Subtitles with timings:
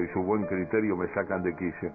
[0.00, 1.92] y su buen criterio me sacan de quicio.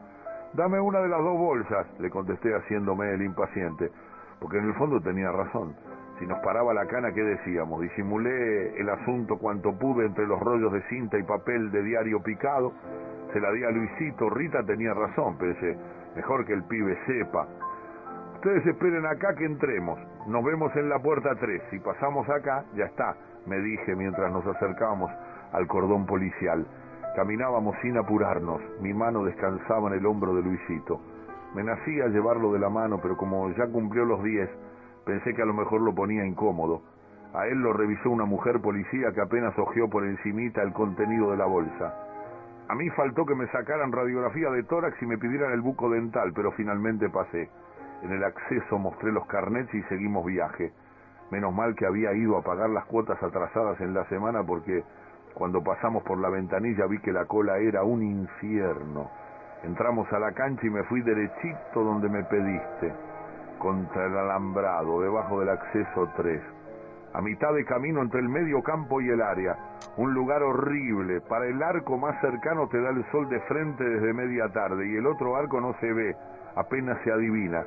[0.53, 3.91] Dame una de las dos bolsas, le contesté haciéndome el impaciente,
[4.39, 5.75] porque en el fondo tenía razón.
[6.19, 7.81] Si nos paraba la cana, ¿qué decíamos?
[7.81, 12.73] Disimulé el asunto cuanto pude entre los rollos de cinta y papel de diario picado.
[13.33, 14.27] Se la di a Luisito.
[14.29, 15.77] Rita tenía razón, pensé.
[16.15, 17.47] Mejor que el pibe sepa.
[18.33, 19.99] Ustedes esperen acá que entremos.
[20.27, 21.61] Nos vemos en la puerta 3.
[21.69, 25.11] Si pasamos acá, ya está, me dije mientras nos acercábamos
[25.51, 26.65] al cordón policial.
[27.17, 31.01] Caminábamos sin apurarnos, mi mano descansaba en el hombro de Luisito.
[31.55, 34.47] Me nacía llevarlo de la mano, pero como ya cumplió los diez,
[35.03, 36.83] pensé que a lo mejor lo ponía incómodo.
[37.33, 41.37] A él lo revisó una mujer policía que apenas ojeó por encimita el contenido de
[41.37, 41.95] la bolsa.
[42.69, 46.33] A mí faltó que me sacaran radiografía de tórax y me pidieran el buco dental,
[46.35, 47.49] pero finalmente pasé.
[48.03, 50.71] En el acceso mostré los carnets y seguimos viaje.
[51.31, 54.83] Menos mal que había ido a pagar las cuotas atrasadas en la semana porque
[55.37, 59.11] cuando pasamos por la ventanilla vi que la cola era un infierno.
[59.63, 62.91] Entramos a la cancha y me fui derechito donde me pediste,
[63.59, 66.41] contra el alambrado, debajo del acceso 3.
[67.13, 69.55] A mitad de camino entre el medio campo y el área,
[69.97, 71.21] un lugar horrible.
[71.21, 74.95] Para el arco más cercano te da el sol de frente desde media tarde y
[74.95, 76.15] el otro arco no se ve,
[76.55, 77.63] apenas se adivina.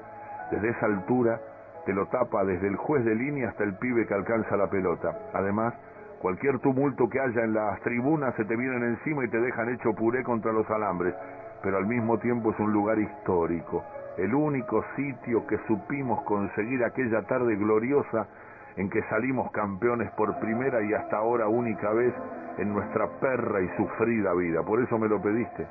[0.51, 1.41] Desde esa altura
[1.87, 5.17] te lo tapa desde el juez de línea hasta el pibe que alcanza la pelota.
[5.33, 5.73] Además,
[6.21, 9.95] Cualquier tumulto que haya en las tribunas se te vienen encima y te dejan hecho
[9.95, 11.15] puré contra los alambres,
[11.63, 13.83] pero al mismo tiempo es un lugar histórico,
[14.19, 18.29] el único sitio que supimos conseguir aquella tarde gloriosa
[18.77, 22.13] en que salimos campeones por primera y hasta ahora única vez
[22.59, 24.63] en nuestra perra y sufrida vida.
[24.63, 25.67] Por eso me lo pediste.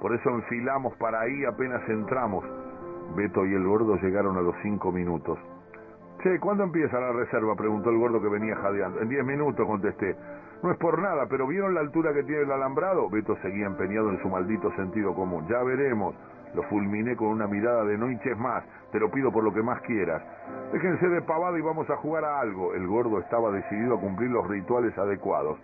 [0.00, 2.46] Por eso enfilamos para ahí apenas entramos.
[3.14, 5.38] Beto y el gordo llegaron a los cinco minutos.
[6.22, 7.56] Che, ¿cuándo empieza la reserva?
[7.56, 9.00] Preguntó el gordo que venía jadeando.
[9.00, 10.14] En diez minutos, contesté.
[10.62, 13.10] No es por nada, pero ¿vieron la altura que tiene el alambrado?
[13.10, 15.48] Beto seguía empeñado en su maldito sentido común.
[15.48, 16.14] Ya veremos.
[16.54, 18.62] Lo fulminé con una mirada de no hinches más.
[18.92, 20.22] Te lo pido por lo que más quieras.
[20.72, 22.72] Déjense de pavada y vamos a jugar a algo.
[22.72, 25.58] El gordo estaba decidido a cumplir los rituales adecuados.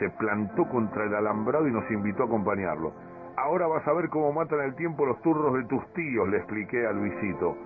[0.00, 2.92] Se plantó contra el alambrado y nos invitó a acompañarlo.
[3.36, 6.84] Ahora vas a ver cómo matan el tiempo los turros de tus tíos, le expliqué
[6.84, 7.56] a Luisito.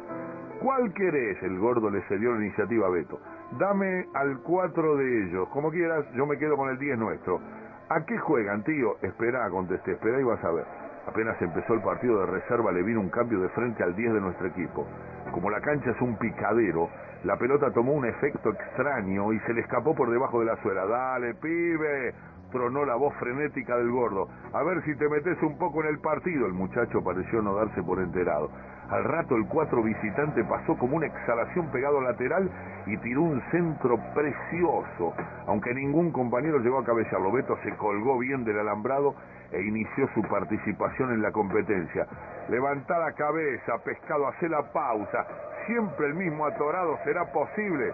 [0.61, 1.41] ¿Cuál querés?
[1.43, 3.21] El gordo le cedió la iniciativa a Beto.
[3.59, 5.49] Dame al cuatro de ellos.
[5.51, 7.41] Como quieras, yo me quedo con el 10 nuestro.
[7.89, 8.97] ¿A qué juegan, tío?
[9.03, 9.93] Espera, contesté.
[9.93, 10.65] Espera y vas a ver.
[11.07, 14.21] Apenas empezó el partido de reserva, le vino un cambio de frente al 10 de
[14.21, 14.87] nuestro equipo.
[15.33, 16.91] Como la cancha es un picadero,
[17.25, 20.85] la pelota tomó un efecto extraño y se le escapó por debajo de la suela.
[20.85, 22.15] Dale, pibe,
[22.51, 24.29] tronó la voz frenética del gordo.
[24.53, 26.47] A ver si te metes un poco en el partido.
[26.47, 28.51] El muchacho pareció no darse por enterado.
[28.91, 32.50] Al rato el cuatro visitante pasó como una exhalación pegado lateral
[32.87, 35.15] y tiró un centro precioso.
[35.47, 39.15] Aunque ningún compañero llegó a cabecearlo, Beto se colgó bien del alambrado
[39.53, 42.06] e inició su participación en la competencia.
[42.48, 45.27] Levantá la cabeza, pescado, hace la pausa.
[45.66, 47.93] Siempre el mismo atorado, ¿será posible?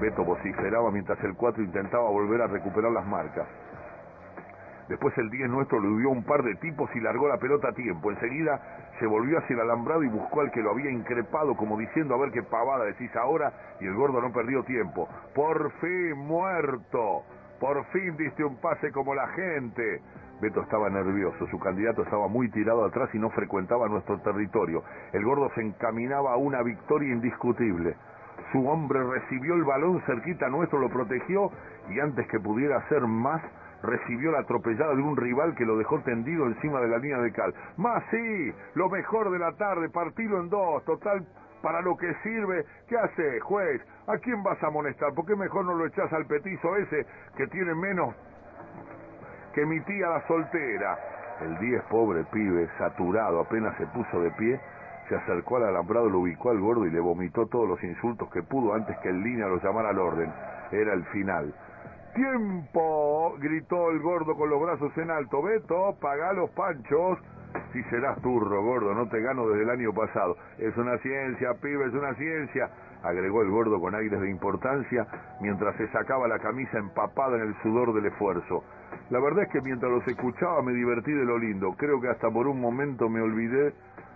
[0.00, 3.48] Beto vociferaba mientras el cuatro intentaba volver a recuperar las marcas.
[4.88, 7.72] Después el 10 nuestro le dio un par de tipos y largó la pelota a
[7.72, 8.10] tiempo.
[8.10, 12.14] Enseguida se volvió hacia el alambrado y buscó al que lo había increpado, como diciendo
[12.14, 15.08] a ver qué pavada decís ahora, y el gordo no perdió tiempo.
[15.34, 17.22] Por fin muerto.
[17.60, 20.00] Por fin diste un pase como la gente.
[20.40, 24.84] Beto estaba nervioso, su candidato estaba muy tirado atrás y no frecuentaba nuestro territorio.
[25.12, 27.96] El gordo se encaminaba a una victoria indiscutible.
[28.52, 31.50] Su hombre recibió el balón cerquita nuestro, lo protegió
[31.90, 33.42] y antes que pudiera hacer más,
[33.82, 37.32] recibió la atropellada de un rival que lo dejó tendido encima de la línea de
[37.32, 37.54] cal.
[37.76, 41.26] Más sí, lo mejor de la tarde, partido en dos, total
[41.62, 42.64] para lo que sirve.
[42.88, 43.80] ¿Qué hace, juez?
[44.06, 45.12] ¿A quién vas a amonestar?
[45.14, 48.14] ¿Por qué mejor no lo echás al petizo ese que tiene menos
[49.54, 50.98] que mi tía la soltera?
[51.40, 54.60] El 10, pobre pibe, saturado, apenas se puso de pie,
[55.08, 58.42] se acercó al alambrado, lo ubicó al gordo y le vomitó todos los insultos que
[58.42, 60.32] pudo antes que el línea lo llamara al orden.
[60.72, 61.54] Era el final.
[62.18, 63.36] ¡Tiempo!
[63.38, 65.40] gritó el gordo con los brazos en alto.
[65.40, 67.16] Beto, paga los panchos.
[67.72, 70.36] Si serás turro, gordo, no te gano desde el año pasado.
[70.58, 72.70] Es una ciencia, pibe, es una ciencia,
[73.04, 75.06] agregó el gordo con aires de importancia
[75.40, 78.64] mientras se sacaba la camisa empapada en el sudor del esfuerzo.
[79.10, 81.76] La verdad es que mientras los escuchaba me divertí de lo lindo.
[81.78, 83.74] Creo que hasta por un momento me olvidé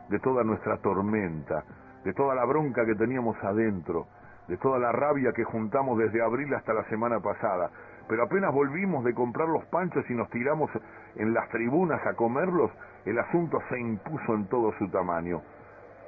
[0.09, 1.63] de toda nuestra tormenta,
[2.03, 4.09] de toda la bronca que teníamos adentro,
[4.49, 7.71] de toda la rabia que juntamos desde abril hasta la semana pasada.
[8.09, 10.71] Pero apenas volvimos de comprar los panchos y nos tiramos
[11.17, 12.71] en las tribunas a comerlos,
[13.05, 15.43] el asunto se impuso en todo su tamaño.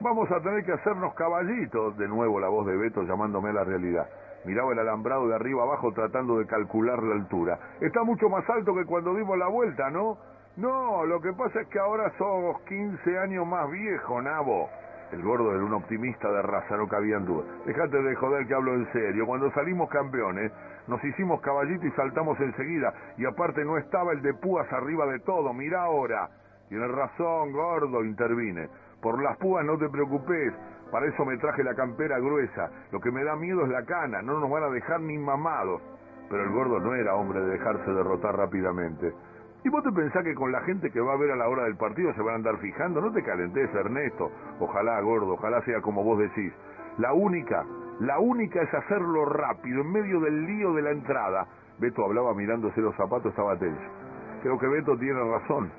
[0.00, 3.64] Vamos a tener que hacernos caballitos, de nuevo la voz de Beto llamándome a la
[3.64, 4.08] realidad.
[4.44, 7.58] Miraba el alambrado de arriba abajo tratando de calcular la altura.
[7.80, 10.18] Está mucho más alto que cuando dimos la vuelta, ¿no?
[10.56, 14.68] No, lo que pasa es que ahora somos 15 años más viejo, nabo.
[15.12, 17.44] El gordo era un optimista de raza, no cabía en duda.
[17.66, 19.26] Dejate de joder que hablo en serio.
[19.26, 20.52] Cuando salimos campeones,
[20.86, 22.92] nos hicimos caballito y saltamos enseguida.
[23.16, 25.52] Y aparte no estaba el de púas arriba de todo.
[25.52, 26.28] Mira ahora.
[26.68, 28.68] Tienes razón, gordo, intervine.
[29.00, 30.52] Por las púas no te preocupes.
[30.90, 32.70] Para eso me traje la campera gruesa.
[32.92, 34.22] Lo que me da miedo es la cana.
[34.22, 35.80] No nos van a dejar ni mamados.
[36.28, 39.12] Pero el gordo no era hombre de dejarse derrotar rápidamente.
[39.64, 41.64] ¿Y vos te pensás que con la gente que va a ver a la hora
[41.64, 43.00] del partido se van a andar fijando?
[43.00, 44.30] No te calentes, Ernesto.
[44.60, 46.52] Ojalá, gordo, ojalá sea como vos decís.
[46.98, 47.64] La única,
[48.00, 51.46] la única es hacerlo rápido, en medio del lío de la entrada.
[51.78, 53.82] Beto hablaba mirándose los zapatos, estaba tenso.
[54.42, 55.70] Creo que Beto tiene razón.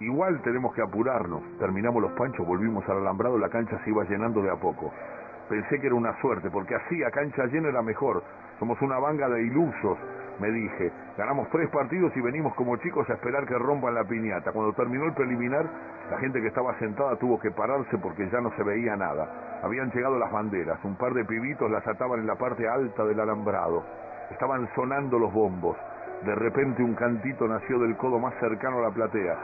[0.00, 1.42] Igual tenemos que apurarnos.
[1.58, 4.92] Terminamos los panchos, volvimos al alambrado, la cancha se iba llenando de a poco.
[5.48, 8.22] Pensé que era una suerte, porque así a cancha llena era mejor.
[8.58, 9.98] Somos una banga de ilusos
[10.40, 10.90] me dije.
[11.16, 14.52] Ganamos tres partidos y venimos como chicos a esperar que rompan la piñata.
[14.52, 15.66] Cuando terminó el preliminar,
[16.10, 19.60] la gente que estaba sentada tuvo que pararse porque ya no se veía nada.
[19.62, 23.20] Habían llegado las banderas, un par de pibitos las ataban en la parte alta del
[23.20, 23.84] alambrado.
[24.30, 25.76] Estaban sonando los bombos.
[26.24, 29.36] De repente un cantito nació del codo más cercano a la platea.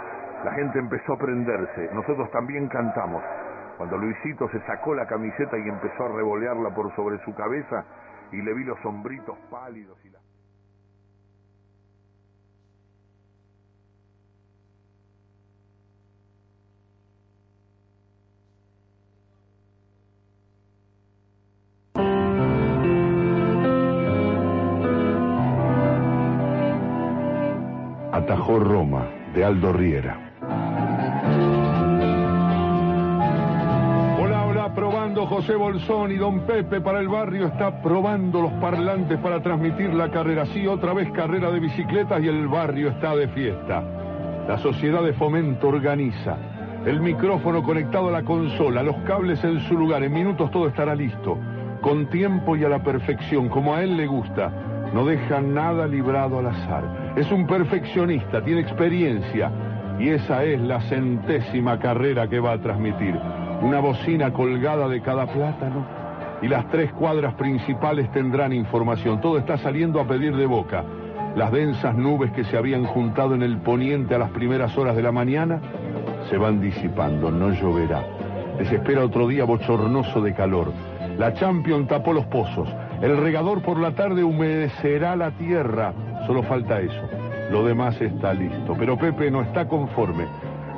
[0.45, 1.91] La gente empezó a prenderse.
[1.93, 3.23] Nosotros también cantamos.
[3.77, 7.85] Cuando Luisito se sacó la camiseta y empezó a revolearla por sobre su cabeza,
[8.33, 10.11] y le vi los sombritos pálidos y
[28.27, 29.07] Atajó Roma,
[29.37, 30.19] de Aldo Riera.
[34.21, 39.17] Hola, hola, probando José Bolsón y Don Pepe para el barrio está probando los parlantes
[39.21, 40.45] para transmitir la carrera.
[40.47, 43.85] Sí, otra vez carrera de bicicletas y el barrio está de fiesta.
[44.49, 46.37] La sociedad de fomento organiza.
[46.85, 50.03] El micrófono conectado a la consola, los cables en su lugar.
[50.03, 51.39] En minutos todo estará listo.
[51.81, 54.51] Con tiempo y a la perfección, como a él le gusta.
[54.93, 57.15] No deja nada librado al azar.
[57.17, 59.51] Es un perfeccionista, tiene experiencia
[59.99, 63.19] y esa es la centésima carrera que va a transmitir.
[63.63, 65.87] Una bocina colgada de cada plátano
[66.43, 69.21] y las tres cuadras principales tendrán información.
[69.21, 70.85] Todo está saliendo a pedir de boca.
[71.35, 75.03] Las densas nubes que se habían juntado en el poniente a las primeras horas de
[75.03, 75.61] la mañana
[76.31, 78.03] se van disipando, no lloverá.
[78.59, 80.73] Desespera otro día bochornoso de calor.
[81.19, 82.69] La Champion tapó los pozos.
[83.03, 85.93] El regador por la tarde humedecerá la tierra
[86.27, 87.09] Solo falta eso.
[87.51, 88.75] Lo demás está listo.
[88.77, 90.27] Pero Pepe no está conforme.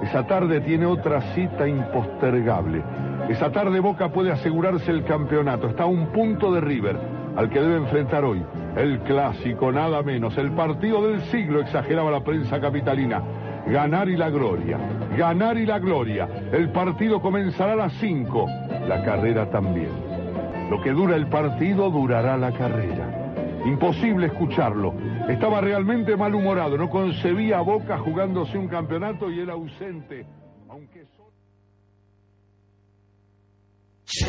[0.03, 2.83] Esa tarde tiene otra cita impostergable.
[3.31, 5.69] Esa tarde Boca puede asegurarse el campeonato.
[5.69, 6.97] Está a un punto de River,
[7.37, 8.43] al que debe enfrentar hoy.
[8.77, 10.37] El clásico, nada menos.
[10.37, 13.23] El partido del siglo, exageraba la prensa capitalina.
[13.67, 14.79] Ganar y la gloria.
[15.17, 16.29] Ganar y la gloria.
[16.53, 18.47] El partido comenzará a las 5.
[18.87, 20.08] La carrera también.
[20.71, 23.35] Lo que dura el partido durará la carrera.
[23.65, 24.95] Imposible escucharlo.
[25.29, 30.27] Estaba realmente malhumorado, no concebía Boca jugándose un campeonato y era ausente,
[30.69, 31.07] aunque
[34.09, 34.25] si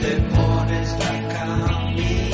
[0.00, 2.27] te pones la camiseta,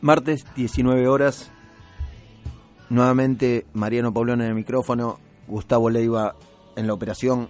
[0.00, 1.50] Martes, 19 horas.
[2.88, 6.36] Nuevamente Mariano Paulón en el micrófono, Gustavo Leiva
[6.76, 7.48] en la operación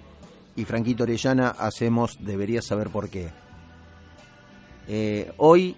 [0.56, 3.30] y Franquito Orellana hacemos Deberías saber por qué.
[4.88, 5.76] Eh, hoy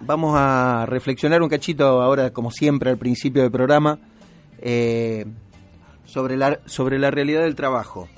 [0.00, 3.98] vamos a reflexionar un cachito ahora, como siempre, al principio del programa,
[4.58, 5.26] eh,
[6.04, 8.08] sobre, la, sobre la realidad del trabajo.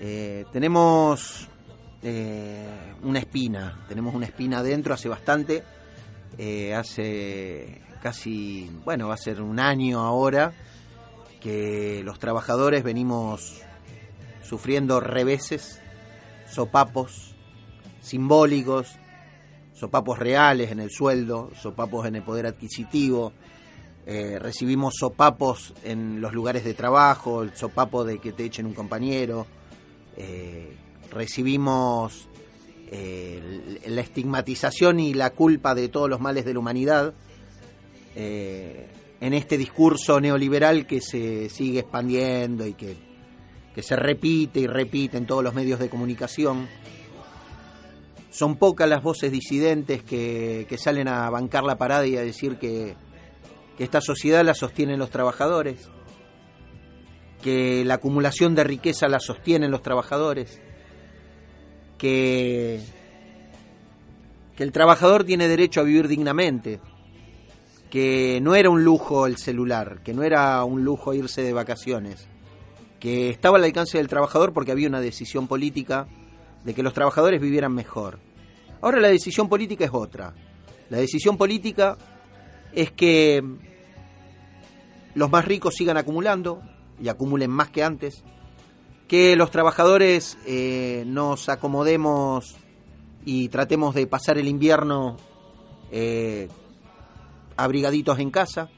[0.00, 1.48] Eh, tenemos
[2.02, 5.62] una espina, tenemos una espina adentro hace bastante
[6.38, 10.52] eh, hace casi, bueno, va a ser un año ahora,
[11.40, 13.60] que los trabajadores venimos
[14.42, 15.80] sufriendo reveses,
[16.50, 17.34] sopapos
[18.00, 18.96] simbólicos,
[19.74, 23.32] sopapos reales en el sueldo, sopapos en el poder adquisitivo,
[24.06, 28.74] eh, recibimos sopapos en los lugares de trabajo, el sopapo de que te echen un
[28.74, 29.46] compañero,
[30.16, 30.76] eh,
[31.12, 32.28] recibimos
[32.90, 37.14] eh, la estigmatización y la culpa de todos los males de la humanidad
[39.22, 42.96] en este discurso neoliberal que se sigue expandiendo y que,
[43.72, 46.68] que se repite y repite en todos los medios de comunicación.
[48.30, 52.56] Son pocas las voces disidentes que, que salen a bancar la parada y a decir
[52.58, 52.96] que,
[53.78, 55.88] que esta sociedad la sostienen los trabajadores,
[57.42, 60.60] que la acumulación de riqueza la sostienen los trabajadores,
[62.02, 62.80] que,
[64.56, 66.80] que el trabajador tiene derecho a vivir dignamente,
[67.90, 72.26] que no era un lujo el celular, que no era un lujo irse de vacaciones,
[72.98, 76.08] que estaba al alcance del trabajador porque había una decisión política
[76.64, 78.18] de que los trabajadores vivieran mejor.
[78.80, 80.34] Ahora la decisión política es otra.
[80.90, 81.96] La decisión política
[82.72, 83.44] es que
[85.14, 86.62] los más ricos sigan acumulando
[87.00, 88.24] y acumulen más que antes,
[89.12, 92.56] que los trabajadores eh, nos acomodemos
[93.26, 95.18] y tratemos de pasar el invierno
[95.90, 96.48] eh,
[97.54, 98.70] abrigaditos en casa.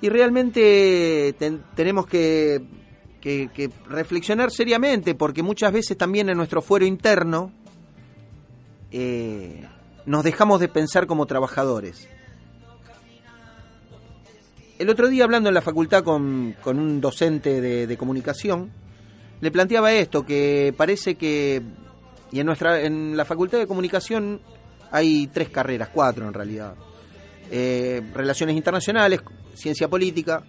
[0.00, 1.36] Y realmente
[1.76, 2.64] tenemos que,
[3.86, 7.52] reflexionar seriamente, porque muchas veces también en nuestro fuero interno
[8.90, 9.68] eh,
[10.04, 12.08] nos dejamos de pensar como trabajadores.
[14.82, 18.72] El otro día hablando en la facultad con, un docente de, comunicación,
[19.40, 21.62] le planteaba esto, que parece que,
[22.32, 24.40] y en, nuestra, en la facultad de comunicación
[24.90, 26.74] hay tres carreras, cuatro en realidad.
[27.48, 29.20] Eh, relaciones internacionales,
[29.54, 30.42] ciencia política,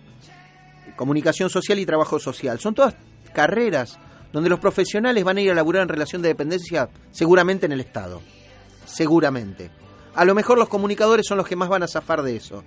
[0.95, 2.59] comunicación social y trabajo social.
[2.59, 2.95] Son todas
[3.35, 3.99] carreras
[4.31, 7.81] donde los profesionales van a ir a laburar en relación de dependencia seguramente en el
[7.81, 8.19] Estado.
[8.83, 9.69] Seguramente.
[10.15, 12.63] A lo mejor los comunicadores son los que más van a zafar de eso.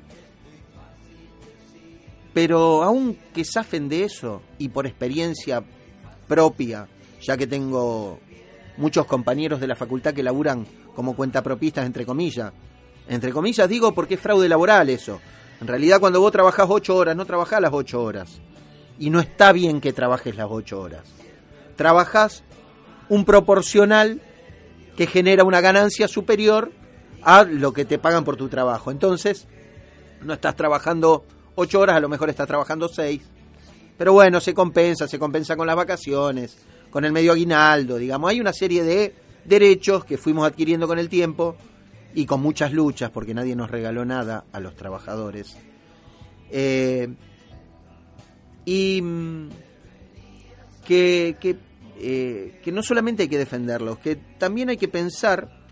[2.36, 5.64] Pero aún que zafen de eso, y por experiencia
[6.28, 6.86] propia,
[7.22, 8.20] ya que tengo
[8.76, 12.52] muchos compañeros de la facultad que laburan como cuentapropistas, entre comillas,
[13.08, 15.18] entre comillas digo porque es fraude laboral eso.
[15.62, 18.42] En realidad cuando vos trabajás ocho horas, no trabajás las ocho horas.
[18.98, 21.08] Y no está bien que trabajes las ocho horas.
[21.74, 22.44] Trabajás
[23.08, 24.20] un proporcional
[24.94, 26.70] que genera una ganancia superior
[27.22, 28.90] a lo que te pagan por tu trabajo.
[28.90, 29.48] Entonces,
[30.20, 31.24] no estás trabajando
[31.56, 33.20] ocho horas, a lo mejor está trabajando seis.
[33.98, 36.56] Pero bueno, se compensa, se compensa con las vacaciones,
[36.90, 38.30] con el medio aguinaldo, digamos.
[38.30, 41.56] Hay una serie de derechos que fuimos adquiriendo con el tiempo
[42.14, 45.56] y con muchas luchas, porque nadie nos regaló nada a los trabajadores.
[46.50, 47.08] Eh,
[48.64, 49.48] y mm,
[50.86, 51.56] que, que,
[51.98, 55.65] eh, que no solamente hay que defenderlos, que también hay que pensar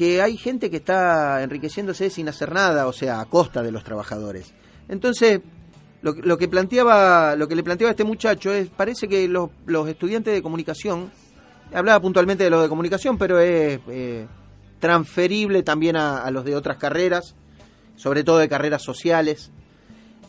[0.00, 3.84] que hay gente que está enriqueciéndose sin hacer nada, o sea, a costa de los
[3.84, 4.54] trabajadores.
[4.88, 5.42] Entonces,
[6.00, 9.50] lo, lo que planteaba, lo que le planteaba este muchacho es, parece que los,
[9.90, 11.10] estudiantes de comunicación,
[11.74, 14.26] hablaba puntualmente de los de comunicación, pero es eh,
[14.78, 17.34] transferible también a, los de otras carreras,
[17.96, 19.50] sobre todo de carreras sociales.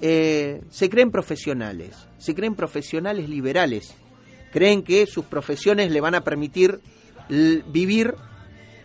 [0.01, 3.93] Eh, se creen profesionales, se creen profesionales liberales,
[4.51, 6.81] creen que sus profesiones le van a permitir
[7.29, 8.15] vivir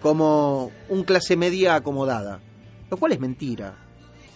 [0.07, 2.41] como un clase media acomodada,
[2.89, 3.77] lo cual es mentira.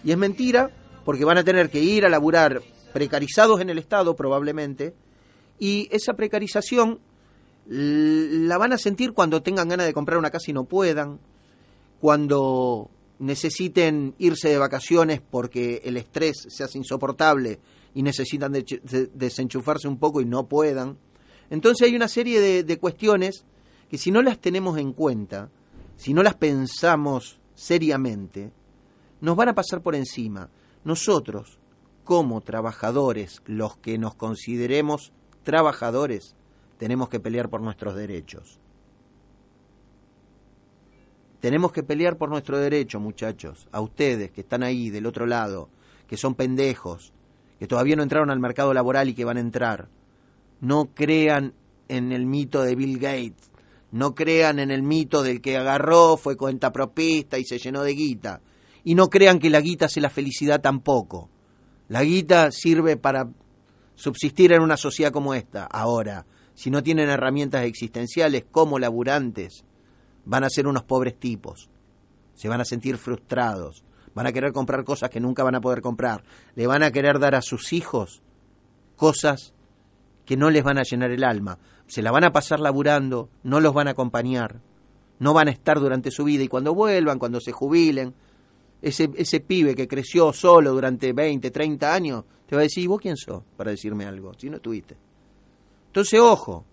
[0.03, 0.69] Y es mentira
[1.05, 2.61] porque van a tener que ir a laburar
[2.91, 4.93] precarizados en el Estado probablemente,
[5.59, 6.99] y esa precarización
[7.67, 11.21] la van a sentir cuando tengan ganas de comprar una casa y no puedan,
[12.01, 17.61] cuando necesiten irse de vacaciones porque el estrés se hace insoportable
[17.95, 18.51] y necesitan
[19.13, 20.97] desenchufarse un poco y no puedan.
[21.49, 23.45] Entonces hay una serie de cuestiones
[23.89, 25.49] que si no las tenemos en cuenta,
[26.01, 28.51] si no las pensamos seriamente,
[29.19, 30.49] nos van a pasar por encima.
[30.83, 31.59] Nosotros,
[32.03, 36.35] como trabajadores, los que nos consideremos trabajadores,
[36.79, 38.59] tenemos que pelear por nuestros derechos.
[41.39, 43.67] Tenemos que pelear por nuestro derecho, muchachos.
[43.71, 45.69] A ustedes que están ahí del otro lado,
[46.07, 47.13] que son pendejos,
[47.59, 49.87] que todavía no entraron al mercado laboral y que van a entrar.
[50.61, 51.53] No crean
[51.89, 53.50] en el mito de Bill Gates
[53.91, 57.93] no crean en el mito del que agarró, fue cuenta propista y se llenó de
[57.93, 58.41] guita.
[58.83, 61.29] Y no crean que la guita hace la felicidad tampoco.
[61.89, 63.29] La guita sirve para
[63.95, 65.65] subsistir en una sociedad como esta.
[65.65, 69.65] Ahora, si no tienen herramientas existenciales como laburantes,
[70.25, 71.69] van a ser unos pobres tipos.
[72.33, 73.83] se van a sentir frustrados,
[74.15, 76.23] van a querer comprar cosas que nunca van a poder comprar,
[76.55, 78.23] le van a querer dar a sus hijos
[78.95, 79.53] cosas
[80.25, 81.59] que no les van a llenar el alma,
[81.91, 84.61] se la van a pasar laburando, no los van a acompañar,
[85.19, 88.13] no van a estar durante su vida y cuando vuelvan, cuando se jubilen,
[88.81, 92.87] ese, ese pibe que creció solo durante 20, 30 años, te va a decir, ¿y
[92.87, 94.31] vos quién sos para decirme algo?
[94.35, 94.95] Si no estuviste.
[95.87, 96.63] Entonces, ojo,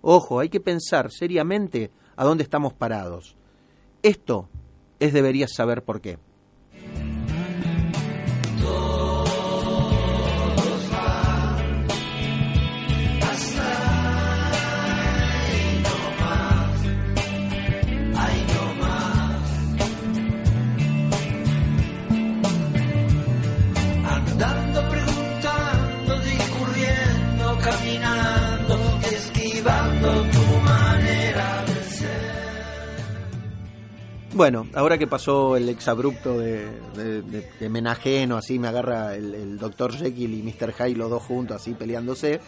[0.00, 3.34] ojo, hay que pensar seriamente a dónde estamos parados.
[4.00, 4.48] Esto
[5.00, 6.18] es deberías saber por qué.
[34.38, 37.22] Bueno, ahora que pasó el exabrupto de, de,
[37.58, 39.92] de, Menajeno, así me agarra el, el Dr.
[39.94, 40.74] Jekyll y Mr.
[40.74, 42.38] Hyde los dos juntos, así peleándose,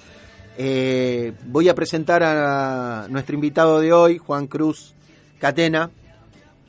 [0.57, 4.95] eh, voy a presentar a nuestro invitado de hoy, Juan Cruz
[5.41, 5.91] Catena,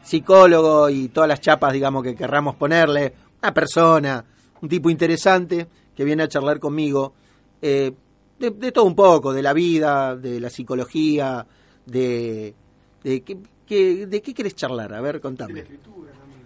[0.02, 3.14] psicólogo y todas las chapas, digamos, que querramos ponerle,
[3.44, 4.26] una persona,
[4.60, 7.14] un tipo interesante que viene a charlar conmigo
[7.62, 7.92] eh,
[8.40, 11.46] de, de, todo un poco, de la vida, de la psicología,
[11.86, 12.56] de...
[13.04, 13.38] de que,
[13.72, 14.94] ¿De qué querés charlar?
[14.94, 15.54] A ver, contame.
[15.54, 16.42] De la escritura también.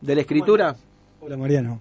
[0.00, 0.76] ¿De la escritura?
[1.20, 1.80] Hola Mariano,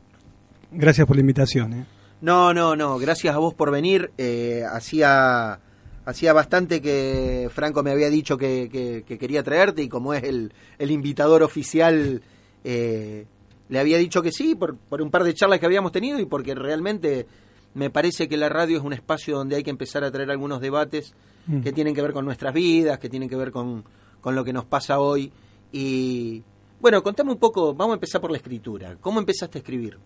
[0.72, 1.74] gracias por la invitación.
[1.74, 1.86] ¿eh?
[2.22, 4.10] No, no, no, gracias a vos por venir.
[4.18, 5.60] Eh, hacía,
[6.04, 10.24] hacía bastante que Franco me había dicho que, que, que quería traerte y como es
[10.24, 12.24] el, el invitador oficial,
[12.64, 13.26] eh,
[13.70, 16.26] le había dicho que sí por, por un par de charlas que habíamos tenido y
[16.26, 17.28] porque realmente
[17.76, 20.60] me parece que la radio es un espacio donde hay que empezar a traer algunos
[20.60, 21.14] debates
[21.46, 21.62] mm.
[21.62, 23.84] que tienen que ver con nuestras vidas, que tienen que ver con,
[24.28, 25.32] con lo que nos pasa hoy.
[25.72, 26.44] Y
[26.82, 28.98] bueno, contame un poco, vamos a empezar por la escritura.
[29.00, 29.98] ¿Cómo empezaste a escribir?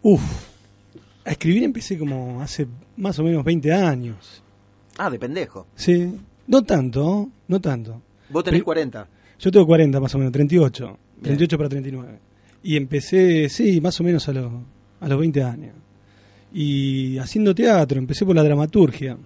[0.00, 0.22] Uf,
[1.26, 4.42] a escribir empecé como hace más o menos 20 años.
[4.96, 5.66] Ah, de pendejo.
[5.74, 6.10] Sí,
[6.46, 8.00] no tanto, no tanto.
[8.30, 9.08] ¿Vos tenés Pero, 40?
[9.38, 10.86] Yo tengo 40 más o menos, 38.
[10.86, 10.96] Bien.
[11.22, 12.18] 38 para 39.
[12.62, 14.50] Y empecé, sí, más o menos a, los
[15.00, 15.74] a los 20 años.
[16.54, 19.18] Y haciendo teatro, empecé por la dramaturgia.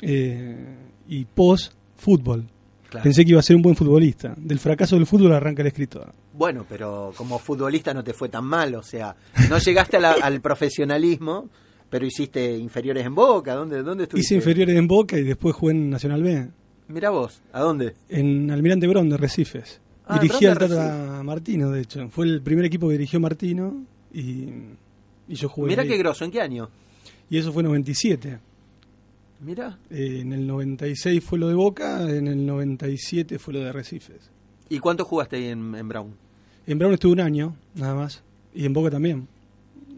[0.00, 2.44] Eh, y post fútbol.
[2.92, 3.04] Claro.
[3.04, 4.34] Pensé que iba a ser un buen futbolista.
[4.36, 6.12] Del fracaso del fútbol arranca el escritor.
[6.34, 9.16] Bueno, pero como futbolista no te fue tan mal, o sea,
[9.48, 11.48] no llegaste la, al profesionalismo,
[11.88, 14.26] pero hiciste inferiores en Boca, ¿dónde, dónde estuviste?
[14.26, 16.48] Hice inferiores en Boca y después jugué en Nacional B.
[16.88, 17.94] Mira vos, ¿a dónde?
[18.10, 19.80] En Almirante Brown de Recifes.
[20.04, 22.06] Ah, Dirigí al Tata Martino, de hecho.
[22.10, 24.48] Fue el primer equipo que dirigió Martino y,
[25.28, 25.68] y yo jugué.
[25.68, 26.68] Mira qué grosso, ¿en qué año?
[27.30, 28.38] Y eso fue 97.
[29.44, 29.78] Mira.
[29.90, 34.30] Eh, en el 96 fue lo de Boca, en el 97 fue lo de Recifes.
[34.68, 36.14] ¿Y cuánto jugaste ahí en, en, Brown?
[36.66, 38.22] En Brown estuve un año, nada más.
[38.54, 39.26] Y en Boca también.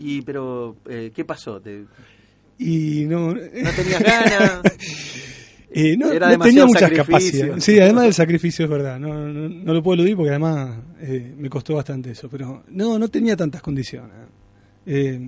[0.00, 1.60] ¿Y pero eh, qué pasó?
[1.60, 1.84] ¿Te...
[2.58, 3.34] Y no...
[3.34, 3.40] ¿No
[3.76, 4.62] tenías ganas?
[5.70, 7.62] eh, no, no tenía muchas capacidades.
[7.62, 8.98] Sí, además del sacrificio es verdad.
[8.98, 12.28] No, no, no lo puedo eludir porque además eh, me costó bastante eso.
[12.28, 14.16] Pero no, no tenía tantas condiciones.
[14.86, 15.20] Eh,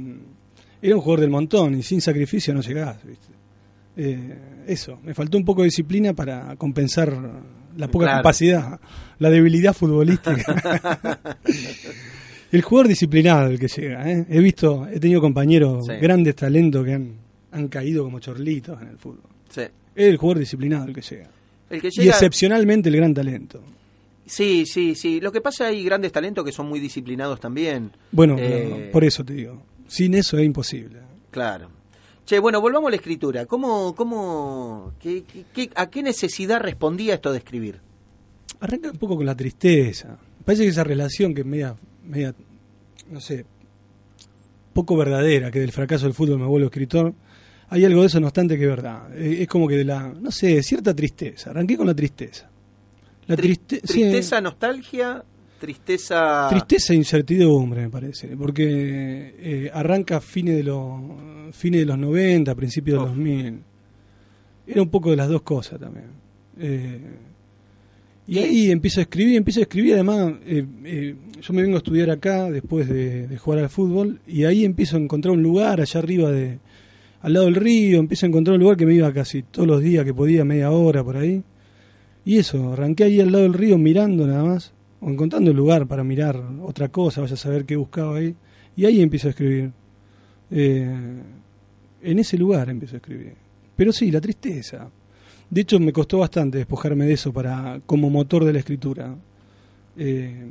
[0.83, 3.36] era un jugador del montón y sin sacrificio no llegás, ¿viste?
[3.97, 7.13] Eh, eso, me faltó un poco de disciplina para compensar
[7.77, 8.19] la poca claro.
[8.19, 8.81] capacidad,
[9.19, 10.85] la debilidad futbolística.
[12.53, 14.27] el jugador disciplinado el que llega, ¿eh?
[14.29, 15.93] he visto, he tenido compañeros, sí.
[16.01, 17.15] grandes talentos que han,
[17.53, 19.31] han caído como chorlitos en el fútbol.
[19.49, 19.63] Sí.
[19.63, 21.31] Es el jugador disciplinado el que llega.
[21.71, 22.05] El que llega...
[22.05, 23.63] Y excepcionalmente el gran talento.
[24.27, 25.21] Sí, sí, sí.
[25.21, 27.93] Lo que pasa hay grandes talentos que son muy disciplinados también.
[28.11, 28.91] Bueno, eh...
[28.93, 29.63] por eso te digo.
[29.87, 30.99] Sin eso es imposible.
[31.31, 31.71] Claro.
[32.27, 33.47] Che, bueno, volvamos a la escritura.
[33.47, 35.23] ¿Cómo, cómo, qué,
[35.55, 37.81] qué, ¿A qué necesidad respondía esto de escribir?
[38.59, 40.19] Arranca un poco con la tristeza.
[40.45, 42.35] Parece que esa relación que es media, media,
[43.09, 43.47] no sé,
[44.73, 47.15] poco verdadera, que del fracaso del fútbol me vuelvo escritor,
[47.69, 49.17] hay algo de eso, no obstante, que es verdad.
[49.17, 51.51] Es como que de la, no sé, cierta tristeza.
[51.51, 52.51] Arranqué con la tristeza.
[53.29, 55.25] La triste tristeza, sí, nostalgia,
[55.59, 56.47] tristeza.
[56.49, 61.01] Tristeza e incertidumbre me parece porque eh, arranca a fines de los
[61.53, 63.01] fines de los 90 principios oh.
[63.03, 63.61] de los 2000
[64.69, 66.07] era un poco de las dos cosas también
[66.59, 67.01] eh,
[68.27, 71.79] y ahí empiezo a escribir empiezo a escribir además eh, eh, yo me vengo a
[71.79, 75.81] estudiar acá después de, de, jugar al fútbol y ahí empiezo a encontrar un lugar
[75.81, 76.59] allá arriba de
[77.27, 79.83] al lado del río empiezo a encontrar un lugar que me iba casi todos los
[79.83, 81.43] días que podía media hora por ahí.
[82.25, 85.87] Y eso arranqué ahí al lado del río mirando nada más o encontrando un lugar
[85.87, 88.35] para mirar otra cosa, vaya a saber qué buscaba ahí.
[88.77, 89.73] Y ahí empiezo a escribir.
[90.51, 91.23] Eh,
[92.03, 93.35] en ese lugar empiezo a escribir.
[93.75, 94.89] Pero sí, la tristeza.
[95.49, 99.15] De hecho, me costó bastante despojarme de eso para como motor de la escritura.
[99.97, 100.47] eh,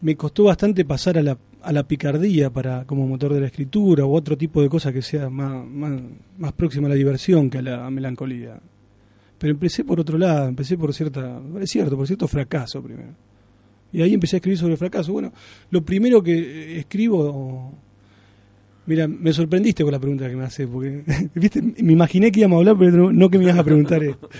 [0.00, 4.04] me costó bastante pasar a la, a la picardía para como motor de la escritura
[4.04, 6.00] o otro tipo de cosa que sea más, más,
[6.38, 8.60] más próxima a la diversión que a la melancolía.
[9.38, 13.14] Pero empecé por otro lado, empecé por cierta, es cierto, por cierto fracaso primero.
[13.92, 15.12] Y ahí empecé a escribir sobre el fracaso.
[15.12, 15.32] Bueno,
[15.70, 17.72] lo primero que escribo
[18.86, 21.02] Mira, me sorprendiste con la pregunta que me haces, porque
[21.34, 21.60] ¿viste?
[21.60, 24.30] me imaginé que íbamos a hablar, pero no, que me ibas a preguntar esto.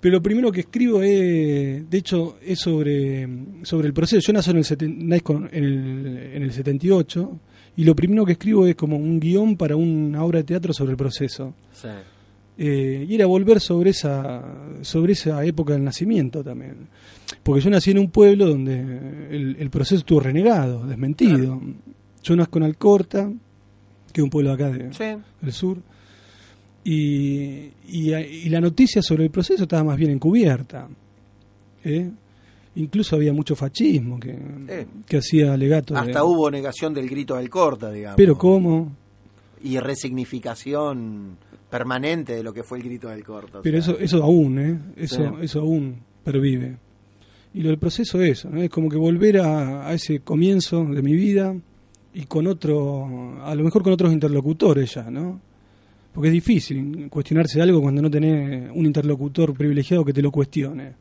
[0.00, 3.28] Pero lo primero que escribo es, de hecho, es sobre,
[3.62, 4.20] sobre el proceso.
[4.20, 7.40] Yo nací en el, en, el, en el 78
[7.76, 10.92] y lo primero que escribo es como un guion para una obra de teatro sobre
[10.92, 11.54] el proceso.
[11.72, 11.88] Sí.
[12.58, 14.42] Eh, y era volver sobre esa,
[14.82, 16.88] sobre esa época del nacimiento también.
[17.42, 18.78] Porque yo nací en un pueblo donde
[19.58, 21.60] el, proceso estuvo renegado, desmentido.
[22.22, 23.32] Yo nazco en Alcorta,
[24.12, 25.78] que es un pueblo acá del sur.
[26.84, 30.88] Y, y, la noticia sobre el proceso estaba más bien encubierta.
[31.84, 32.10] ¿eh?
[32.74, 34.36] Incluso había mucho fascismo que,
[35.06, 35.96] que hacía alegato.
[35.96, 38.16] Hasta hubo negación del grito del corta, digamos.
[38.16, 38.92] Pero ¿cómo?
[39.62, 41.38] Y resignificación
[41.72, 43.60] permanente de lo que fue el grito del corta.
[43.62, 44.78] Pero eso, eso aún, ¿eh?
[44.94, 46.76] Eso, eso aún pervive.
[47.54, 48.60] Y lo del proceso es eso, ¿no?
[48.60, 51.56] Es como que volver a, a ese comienzo de mi vida
[52.12, 55.40] y con otro, a lo mejor con otros interlocutores ya, ¿no?
[56.12, 60.92] Porque es difícil cuestionarse algo cuando no tenés un interlocutor privilegiado que te lo cuestione.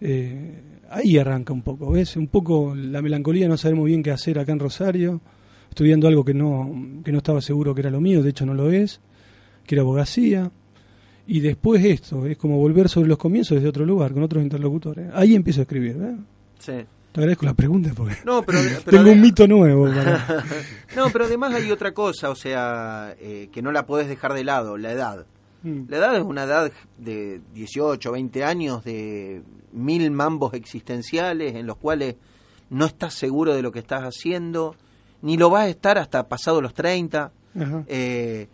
[0.00, 2.16] Eh, ahí arranca un poco, ¿ves?
[2.16, 5.20] Un poco la melancolía, no sabemos bien qué hacer acá en Rosario,
[5.68, 6.72] estudiando algo que no,
[7.04, 9.02] que no estaba seguro que era lo mío, de hecho no lo es,
[9.66, 10.50] que era abogacía.
[11.26, 15.10] Y después esto, es como volver sobre los comienzos desde otro lugar, con otros interlocutores.
[15.14, 16.18] Ahí empiezo a escribir, ¿verdad?
[16.58, 16.84] Sí.
[17.12, 18.16] Te agradezco la pregunta porque
[18.90, 19.86] tengo un mito nuevo.
[20.96, 24.42] no, pero además hay otra cosa, o sea, eh, que no la podés dejar de
[24.42, 25.26] lado, la edad.
[25.62, 25.82] Mm.
[25.88, 31.76] La edad es una edad de 18, 20 años, de mil mambos existenciales en los
[31.76, 32.16] cuales
[32.68, 34.74] no estás seguro de lo que estás haciendo,
[35.22, 37.32] ni lo vas a estar hasta pasado los 30.
[37.86, 38.48] Eh,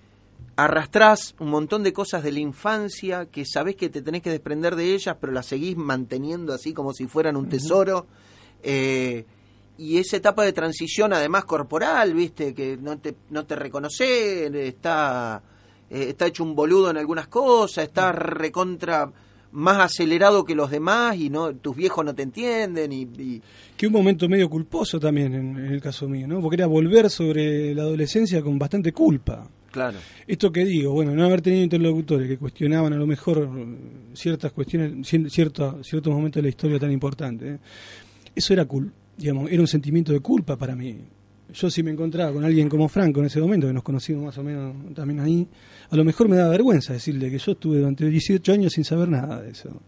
[0.65, 4.77] arrastrás un montón de cosas de la infancia que sabés que te tenés que desprender
[4.77, 8.07] de ellas, pero las seguís manteniendo así como si fueran un tesoro.
[8.63, 9.25] Eh,
[9.79, 15.43] y esa etapa de transición, además corporal, viste, que no te, no te reconoce, está,
[15.89, 19.11] eh, está hecho un boludo en algunas cosas, está recontra
[19.53, 23.43] más acelerado que los demás y no tus viejos no te entienden y,
[23.77, 27.75] que un momento medio culposo también en, el caso mío no porque era volver sobre
[27.75, 32.39] la adolescencia con bastante culpa claro esto que digo bueno no haber tenido interlocutores que
[32.39, 33.49] cuestionaban a lo mejor
[34.15, 37.59] ciertas cuestiones cierto ciertos momentos de la historia tan importantes ¿eh?
[38.35, 40.97] eso era cool, digamos, era un sentimiento de culpa para mí.
[41.53, 44.39] Yo si me encontraba con alguien como Franco en ese momento, que nos conocimos más
[44.39, 45.47] o menos también ahí,
[45.91, 49.09] a lo mejor me daba vergüenza decirle que yo estuve durante 18 años sin saber
[49.09, 49.83] nada de eso.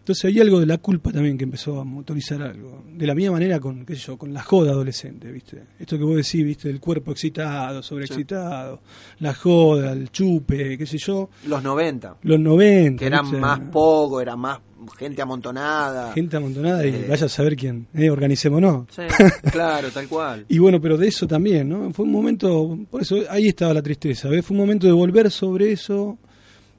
[0.00, 2.84] Entonces hay algo de la culpa también que empezó a motorizar algo.
[2.90, 5.62] De la misma manera con, qué sé yo, con la joda adolescente, ¿viste?
[5.78, 6.70] Esto que vos decís, ¿viste?
[6.70, 8.80] El cuerpo excitado, sobreexcitado,
[9.18, 11.28] la joda, el chupe, qué sé yo.
[11.46, 12.16] Los 90.
[12.22, 12.98] Los 90.
[12.98, 14.58] Que eran más poco, era más
[14.98, 16.14] gente amontonada.
[16.14, 18.08] Gente amontonada y eh, vaya a saber quién, ¿eh?
[18.08, 18.86] Organicémonos.
[18.90, 19.02] Sí,
[19.52, 20.46] claro, tal cual.
[20.48, 21.92] y bueno, pero de eso también, ¿no?
[21.92, 24.46] Fue un momento, por eso ahí estaba la tristeza, ¿ves?
[24.46, 26.16] Fue un momento de volver sobre eso,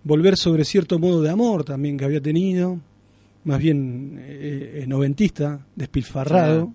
[0.04, 2.80] volver sobre cierto modo de amor también que había tenido
[3.44, 6.74] más bien eh, eh, noventista, despilfarrado,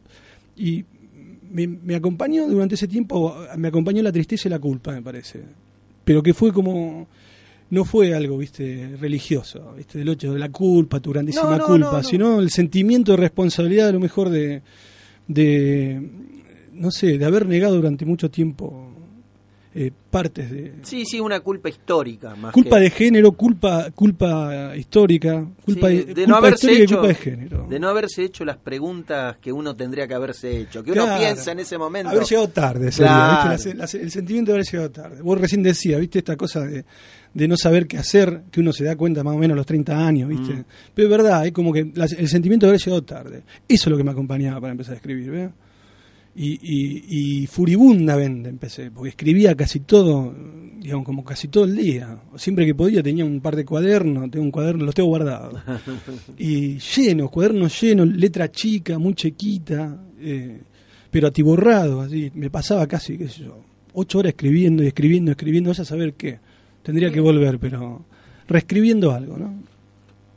[0.57, 0.85] y
[1.51, 5.41] me, acompañó durante ese tiempo, me acompañó la tristeza y la culpa, me parece,
[6.05, 7.07] pero que fue como,
[7.71, 12.41] no fue algo, viste, religioso, viste, del ocho de la culpa, tu grandísima culpa, sino
[12.41, 14.63] el sentimiento de responsabilidad a lo mejor de,
[15.29, 16.03] de,
[16.73, 18.86] no sé, de haber negado durante mucho tiempo
[19.79, 20.73] eh, partes de...
[20.83, 22.35] Sí, sí, una culpa histórica.
[22.35, 27.67] Más culpa de género, culpa culpa histórica, culpa, de, no haberse hecho, culpa de género.
[27.69, 31.53] De no haberse hecho las preguntas que uno tendría que haberse hecho, que uno piensa
[31.53, 32.09] en ese momento.
[32.09, 35.21] Haber llegado tarde, el sentimiento de haber llegado tarde.
[35.21, 36.87] Vos recién decías, viste, esta cosa de,
[37.35, 39.67] de no saber qué hacer, que uno se da cuenta más o menos a los
[39.67, 40.55] 30 años, viste.
[40.55, 40.65] Mm.
[40.95, 43.43] Pero es verdad, es como que el sentimiento de haber llegado tarde.
[43.69, 45.51] Eso es lo que me acompañaba para empezar a escribir, ¿ves?
[46.37, 47.05] Y, y,
[47.43, 50.35] y, furibundamente empecé, porque escribía casi todo,
[50.79, 52.19] digamos, como casi todo el día.
[52.37, 55.63] Siempre que podía tenía un par de cuadernos, tengo un cuaderno, los tengo guardados.
[56.39, 60.61] Y llenos, cuadernos llenos, letra chica, muy chiquita, eh,
[61.11, 62.31] pero atiborrado, así.
[62.35, 63.59] Me pasaba casi, qué sé yo,
[63.95, 66.39] ocho horas escribiendo y escribiendo, escribiendo, vaya a saber qué.
[66.83, 68.05] Tendría que volver, pero
[68.47, 69.55] reescribiendo algo, ¿no?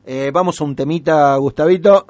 [0.06, 2.06] Eh, vamos a un temita, Gustavito.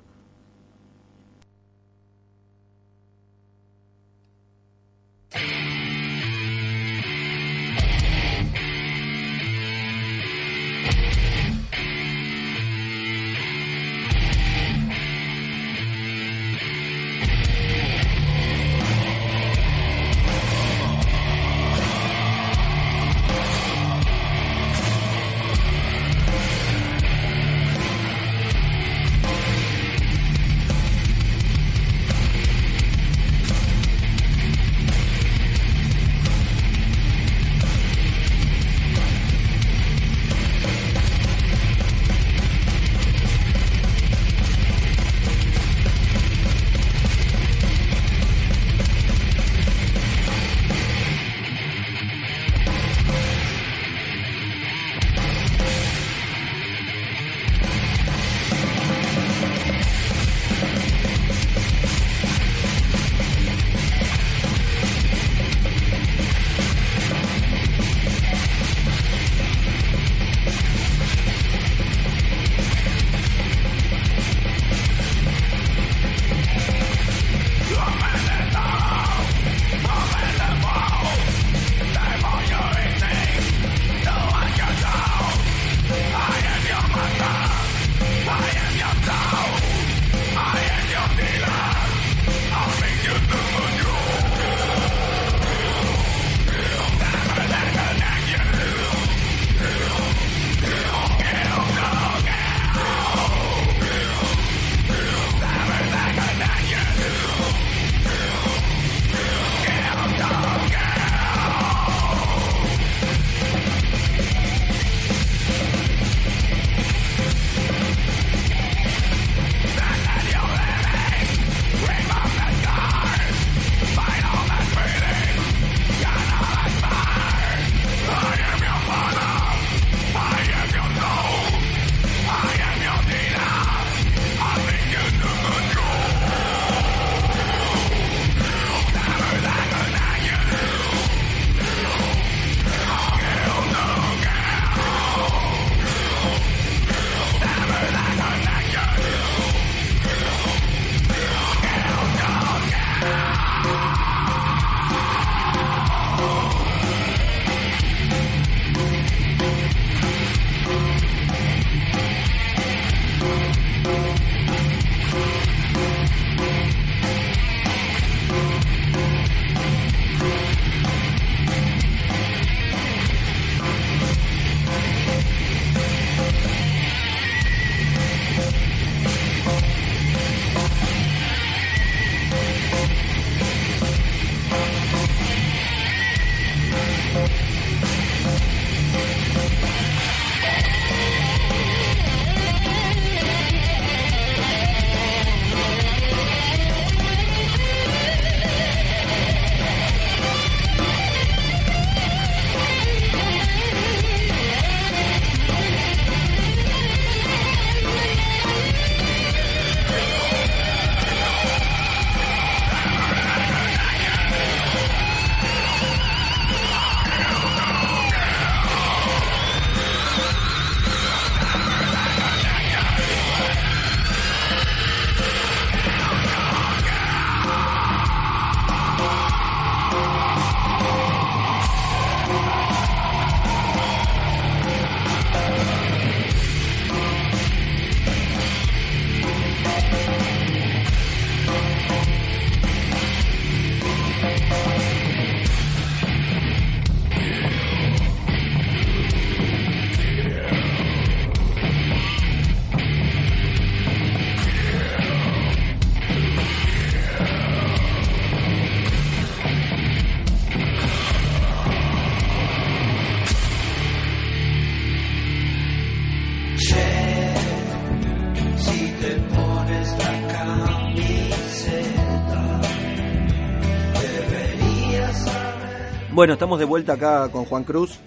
[276.16, 278.00] Bueno, estamos de vuelta acá con Juan Cruz.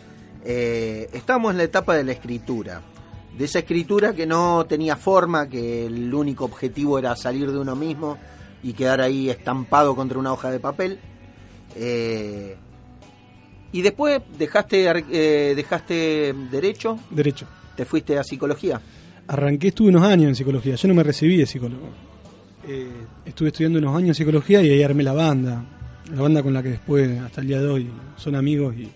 [0.43, 2.81] Eh, estamos en la etapa de la escritura.
[3.37, 7.77] De esa escritura que no tenía forma, que el único objetivo era salir de uno
[7.77, 8.17] mismo,
[8.63, 10.99] y quedar ahí estampado contra una hoja de papel.
[11.77, 12.57] Eh,
[13.73, 17.47] y después dejaste, eh, dejaste derecho, Derecho.
[17.77, 18.81] te fuiste a psicología.
[19.27, 20.77] Arranqué, estuve unos años en psicología.
[20.77, 21.91] Yo no me recibí de psicólogo.
[22.67, 22.89] Eh,
[23.27, 25.63] estuve estudiando unos años psicología y ahí armé la banda.
[26.15, 28.89] La banda con la que después, hasta el día de hoy, son amigos y,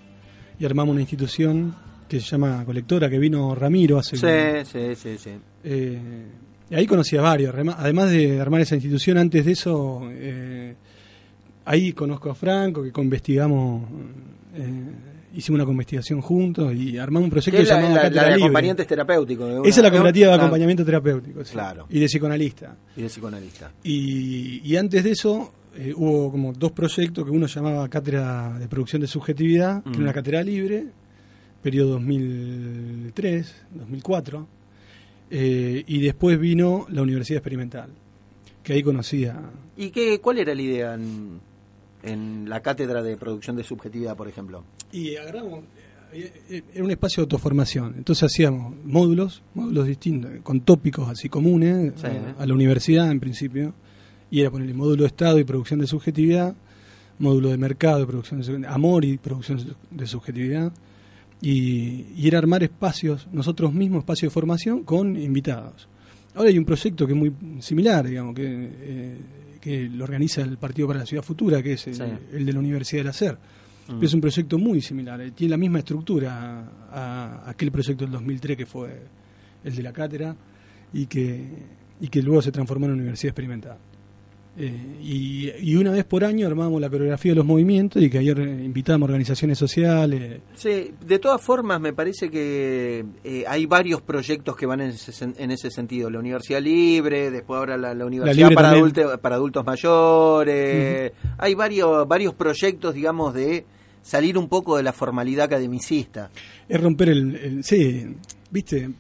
[0.59, 1.75] y armamos una institución
[2.09, 4.17] que se llama Colectora, que vino Ramiro hace...
[4.17, 5.31] Sí, sí, sí, sí.
[5.65, 5.99] Eh,
[6.71, 7.55] y ahí conocí a varios.
[7.79, 10.75] Además de armar esa institución, antes de eso, eh,
[11.65, 13.85] ahí conozco a Franco, que investigamos,
[14.55, 14.71] eh,
[15.35, 19.67] hicimos una investigación juntos y armamos un proyecto Que llamado la- la de acompañantes terapéuticos.
[19.67, 21.45] Esa es la cooperativa de acompañamiento terapéutico.
[21.45, 21.53] sí.
[21.53, 21.87] Claro.
[21.91, 22.77] Y de psicoanalista.
[22.97, 23.71] Y de psicoanalista.
[23.85, 28.69] Y, y antes de eso eh, hubo como dos proyectos que uno llamaba Cátedra de
[28.69, 29.93] Producción de Subjetividad, que Mm.
[29.95, 30.87] era una cátedra libre,
[31.63, 34.47] periodo 2003, 2004,
[35.31, 37.91] eh, y después vino la Universidad Experimental,
[38.63, 39.41] que ahí conocía...
[39.77, 41.41] ¿Y qué, cuál era la idea en,
[42.03, 44.65] en la cátedra de producción de subjetividad, por ejemplo?
[44.93, 45.65] Y agarramos,
[46.13, 51.29] eh, eh, era un espacio de autoformación, entonces hacíamos módulos, módulos distintos, con tópicos así
[51.29, 52.07] comunes Sí.
[52.07, 53.73] a, a la universidad en principio,
[54.33, 56.55] y era ponerle módulo de Estado y producción de subjetividad,
[57.19, 60.73] módulo de mercado y producción de subjetividad, amor y producción de subjetividad,
[61.43, 65.87] y, y era armar espacios, nosotros mismos, espacios de formación con invitados.
[66.35, 69.17] Ahora hay un proyecto que es muy similar, digamos, que, eh,
[69.61, 72.03] que lo organiza el Partido para la Ciudad Futura, que es el, Sí.
[72.33, 73.37] el de la Universidad del Hacer.
[73.89, 74.03] Mm.
[74.03, 78.13] Es un proyecto muy similar, eh, tiene la misma estructura a, a aquel proyecto del
[78.13, 79.03] 2003 que fue
[79.63, 80.35] el de la cátedra
[80.95, 81.45] y que,
[82.01, 83.77] y que luego se transformó en una universidad experimental.
[84.55, 88.19] Eh, y, y una vez por año armábamos la coreografía de los movimientos y que
[88.19, 90.41] ayer eh, invitábamos organizaciones sociales.
[90.55, 95.25] Sí, de todas formas me parece que eh, hay varios proyectos que van en ese,
[95.39, 96.11] en ese sentido.
[96.11, 101.13] La Universidad Libre, después ahora la, la Universidad Libre para, adulte- para adultos mayores.
[101.39, 103.65] Hay varios, varios proyectos, digamos, de
[104.03, 106.31] salir un poco de la formalidad academicista.
[106.69, 108.05] Es romper el, el- Sí,
[108.51, 108.91] viste,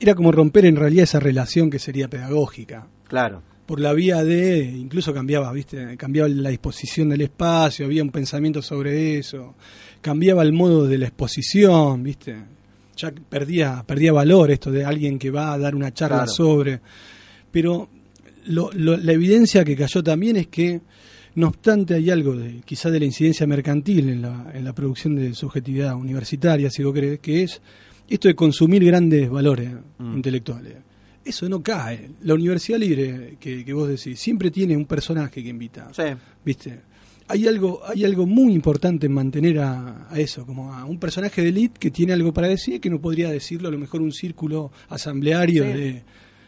[0.00, 2.86] era como romper en realidad esa relación que sería pedagógica.
[3.06, 3.42] Claro.
[3.68, 5.94] Por la vía de, incluso cambiaba, ¿viste?
[5.98, 9.56] Cambiaba la disposición del espacio, había un pensamiento sobre eso,
[10.00, 12.34] cambiaba el modo de la exposición, ¿viste?
[12.96, 16.32] Ya perdía, perdía valor esto de alguien que va a dar una charla Claro.
[16.32, 16.80] sobre.
[17.52, 17.90] Pero
[18.46, 20.80] lo- lo- la evidencia que cayó también es que,
[21.34, 25.14] no obstante, hay algo de quizá de la incidencia mercantil en la, en la producción
[25.14, 27.60] de subjetividad universitaria, si vos querés, que es
[28.08, 30.16] esto de consumir grandes valores Mm.
[30.16, 30.74] intelectuales.
[31.28, 32.10] Eso no cae.
[32.22, 35.88] La Universidad Libre, que, que vos decís, siempre tiene un personaje que invita.
[35.92, 36.02] Sí.
[36.44, 36.80] ¿Viste?
[37.28, 41.42] Hay algo, hay algo muy importante en mantener a, a eso, como a un personaje
[41.42, 44.12] de elite que tiene algo para decir que no podría decirlo a lo mejor un
[44.12, 45.72] círculo asambleario Sí.
[45.72, 46.02] de,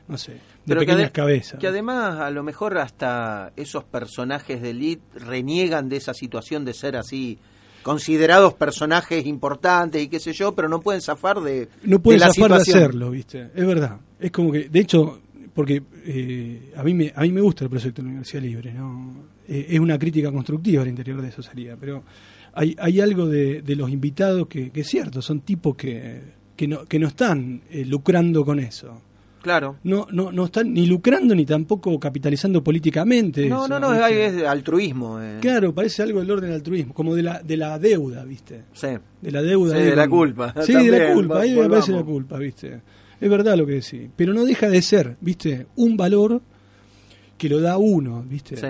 [0.08, 1.60] no sé, de Pero pequeñas cabezas.
[1.60, 6.72] que además a lo mejor hasta esos personajes de elite reniegan de esa situación de
[6.72, 7.38] ser así
[7.82, 12.26] considerados personajes importantes y qué sé yo, pero no pueden zafar de, no pueden de
[12.26, 13.50] la zafar de hacerlo, ¿viste?
[13.54, 13.98] Es verdad.
[14.18, 15.20] Es como que, de hecho,
[15.54, 18.72] porque eh, a mí me a mí me gusta el proyecto de la Universidad Libre,
[18.72, 19.24] ¿no?
[19.48, 22.04] Eh, es una crítica constructiva al interior de eso sería, pero
[22.52, 26.20] hay, hay algo de, de los invitados que, que es cierto, son tipos que,
[26.56, 29.00] que, no, que no están eh, lucrando con eso.
[29.42, 29.76] Claro.
[29.84, 33.48] No, no, no están ni lucrando ni tampoco capitalizando políticamente.
[33.48, 34.26] No, eso, no, no, ¿viste?
[34.26, 35.20] es, altruismo.
[35.20, 35.38] eh.
[35.40, 38.64] Claro, parece algo del orden del altruismo, como de la, de la deuda, ¿viste?
[38.72, 38.88] Sí.
[39.20, 39.76] De la deuda.
[39.76, 40.54] Sí, de la culpa.
[40.66, 41.40] Sí, de la culpa.
[41.40, 41.86] Ahí me volvamos.
[41.86, 42.80] parece la culpa, ¿viste?
[43.20, 44.08] Es verdad lo que decís.
[44.16, 45.66] Pero no deja de ser, ¿viste?
[45.76, 46.40] Un valor
[47.38, 48.56] que lo da uno, ¿viste?
[48.56, 48.66] Sí.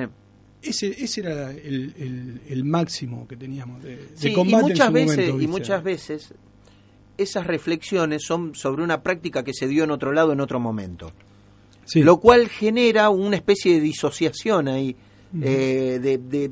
[0.62, 4.70] Ese, ese era el, el- el máximo que teníamos de, de Sí, y combate en
[4.72, 6.34] muchas su veces momento, y muchas veces
[7.22, 11.12] esas reflexiones son sobre una práctica que se dio en otro lado en otro momento.
[11.84, 12.02] Sí.
[12.02, 14.96] Lo cual genera una especie de disociación ahí,
[15.42, 16.50] eh, de, de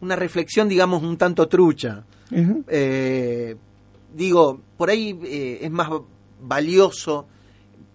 [0.00, 2.04] una reflexión, digamos, un tanto trucha.
[2.32, 3.56] Eh,
[4.14, 5.88] digo, por ahí eh, es más
[6.40, 7.26] valioso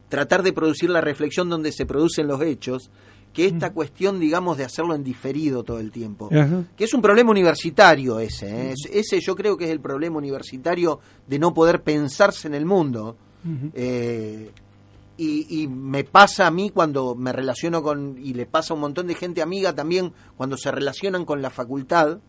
[0.09, 2.91] tratar de producir la reflexión donde se producen los hechos
[3.35, 6.29] que esta cuestión, digamos, de hacerlo en diferido todo el tiempo.
[6.31, 6.63] Ajá.
[6.77, 8.47] Que es un problema universitario ese.
[8.47, 8.71] ¿eh?
[8.71, 12.65] Es- Ese yo creo que es el problema universitario de no poder pensarse en el
[12.65, 13.17] mundo.
[13.73, 14.49] Eh,
[15.17, 18.81] y, y me pasa a mí cuando me relaciono con, y le pasa a un
[18.81, 22.19] montón de gente amiga también, cuando se relacionan con la facultad,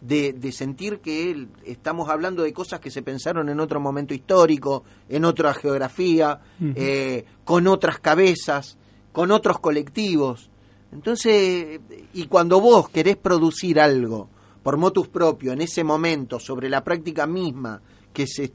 [0.00, 4.84] de, de sentir que estamos hablando de cosas que se pensaron en otro momento histórico,
[5.08, 6.40] en otra geografía,
[6.74, 8.76] eh, con otras cabezas,
[9.16, 10.50] con otros colectivos.
[10.92, 11.80] Entonces,
[12.12, 14.28] y cuando vos querés producir algo
[14.62, 17.80] por motus propio en ese momento sobre la práctica misma,
[18.12, 18.52] que se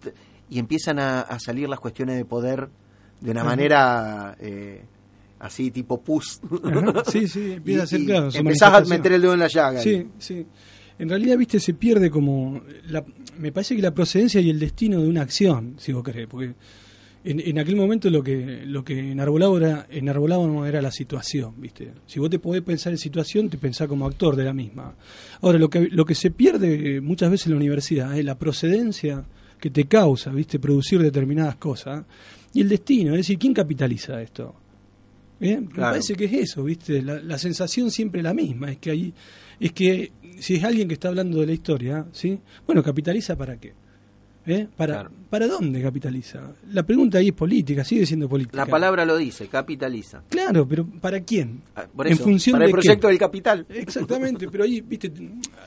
[0.52, 2.70] y empiezan a, a salir las cuestiones de poder
[3.22, 4.84] de una manera eh,
[5.40, 6.40] así tipo pus.
[6.64, 8.30] Ajá, sí, sí, empieza a ser claro.
[8.32, 9.82] empezás a meter el dedo en la llaga.
[9.82, 10.46] Sí, sí.
[11.00, 12.62] En realidad, viste, se pierde como.
[12.88, 13.04] la-
[13.40, 16.54] me parece que la procedencia y el destino de una acción, si vos querés, porque
[17.24, 21.92] en, en aquel momento lo que lo que enarbolaba era, enarbolábamos era la situación, viste.
[22.08, 24.96] Si vos te podés pensar en situación, te pensás como actor de la misma.
[25.42, 28.38] Ahora, lo que, lo que se pierde eh, muchas veces en la universidad es la
[28.38, 29.24] procedencia
[29.60, 32.04] que te causa, viste, producir determinadas cosas
[32.54, 34.56] y el destino, es decir, ¿quién capitaliza esto?
[35.40, 35.60] ¿Eh?
[35.62, 35.92] Me Claro.
[35.94, 37.02] parece que es eso, ¿viste?
[37.02, 39.14] La, la sensación siempre es la misma, es que hay,
[39.60, 42.40] es que si es alguien que está hablando de la historia, ¿sí?
[42.66, 43.74] Bueno, capitaliza para qué?
[44.46, 44.68] ¿Eh?
[44.76, 45.12] ¿Para, Claro.
[45.30, 46.52] ¿Para dónde capitaliza?
[46.72, 48.58] La pregunta ahí es política, sigue siendo política.
[48.58, 50.24] La palabra lo dice, capitaliza.
[50.30, 51.62] Claro, pero ¿para quién?
[51.76, 53.12] Ah, Por en función para de el proyecto qué?
[53.12, 53.66] del capital.
[53.70, 55.12] Exactamente, pero ahí, viste,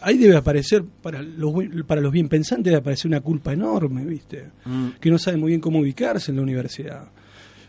[0.03, 1.55] ahí debe aparecer para los
[1.87, 4.89] para los bien pensantes debe aparecer una culpa enorme, viste, Mm.
[5.01, 7.09] que no sabe muy bien cómo ubicarse en la universidad.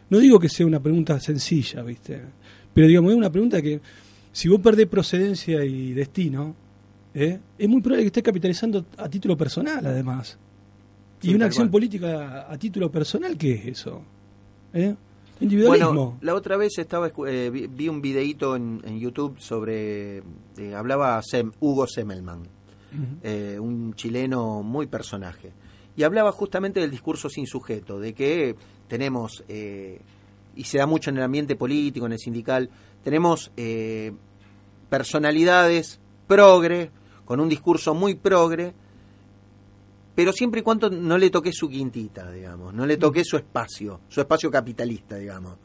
[0.09, 2.19] No digo que sea una pregunta sencilla, viste,
[2.73, 3.79] pero digamos es una pregunta que
[4.31, 6.55] si vos perdés procedencia y destino,
[7.13, 7.39] ¿eh?
[7.59, 10.37] es muy probable que estés capitalizando a título personal, además.
[11.25, 11.71] Sí, y una acción cual.
[11.71, 14.01] política a título personal, ¿qué es eso?
[14.73, 14.95] ¿Eh?
[15.41, 15.89] Individualismo.
[15.93, 20.17] Bueno, la otra vez estaba eh, vi, vi un videíto en, en YouTube sobre
[20.57, 23.03] eh, hablaba Sem- Hugo Semmelman, Ujú.
[23.23, 25.51] eh, un chileno muy personaje,
[25.97, 28.55] y hablaba justamente del discurso sin sujeto, de que
[28.87, 29.99] tenemos eh,
[30.55, 32.69] y se da mucho en el ambiente político, en el sindical,
[33.03, 34.13] tenemos eh,
[34.89, 36.91] personalidades progre
[37.25, 38.73] con un discurso muy progre
[40.15, 43.99] pero siempre y cuando no le toque su quintita, digamos, no le toque su espacio,
[44.07, 45.57] su espacio capitalista, digamos.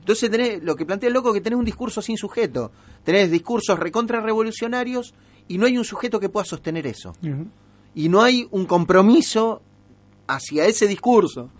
[0.00, 2.72] Entonces tenés, lo que plantea el loco es que tenés un discurso sin sujeto,
[3.04, 5.14] tenés discursos recontra revolucionarios
[5.46, 7.12] y no hay un sujeto que pueda sostener eso.
[7.94, 9.62] Y no hay un compromiso
[10.26, 11.50] hacia ese discurso.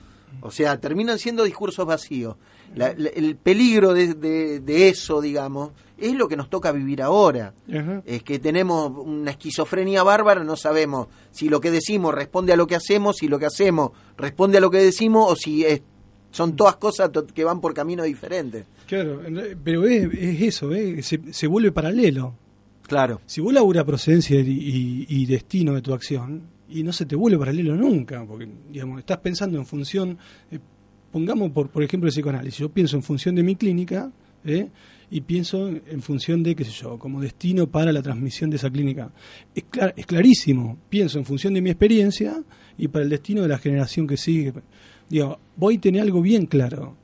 [0.40, 2.36] O sea, terminan siendo discursos vacíos.
[2.74, 7.02] La- la- el peligro de, de- de eso, digamos, es lo que nos toca vivir
[7.02, 7.54] ahora.
[7.72, 8.02] Ajá.
[8.06, 12.66] Es que tenemos una esquizofrenia bárbara, no sabemos si lo que decimos responde a lo
[12.66, 15.82] que hacemos, si lo que hacemos responde a lo que decimos o si es-
[16.30, 18.66] son todas cosas que van por caminos diferentes.
[18.86, 19.22] Claro,
[19.64, 21.02] pero es, es eso, ¿eh?
[21.02, 22.34] se, se vuelve paralelo.
[22.86, 27.06] Claro, Si vos laburas procedencia y, y- y destino de tu acción, y no se
[27.06, 30.18] te vuelve paralelo nunca, porque digamos, estás pensando en función,
[30.50, 30.58] eh,
[31.10, 34.10] pongamos por, por ejemplo el psicoanálisis, yo pienso en función de mi clínica,
[34.44, 34.68] ¿eh?
[35.10, 38.70] Y pienso en función de, qué sé yo, como destino para la transmisión de esa
[38.70, 39.10] clínica.
[39.54, 42.42] Es, clar- es clarísimo, pienso en función de mi experiencia
[42.76, 44.52] y para el destino de la generación que sigue.
[45.08, 46.96] Digo, voy a tener algo bien claro,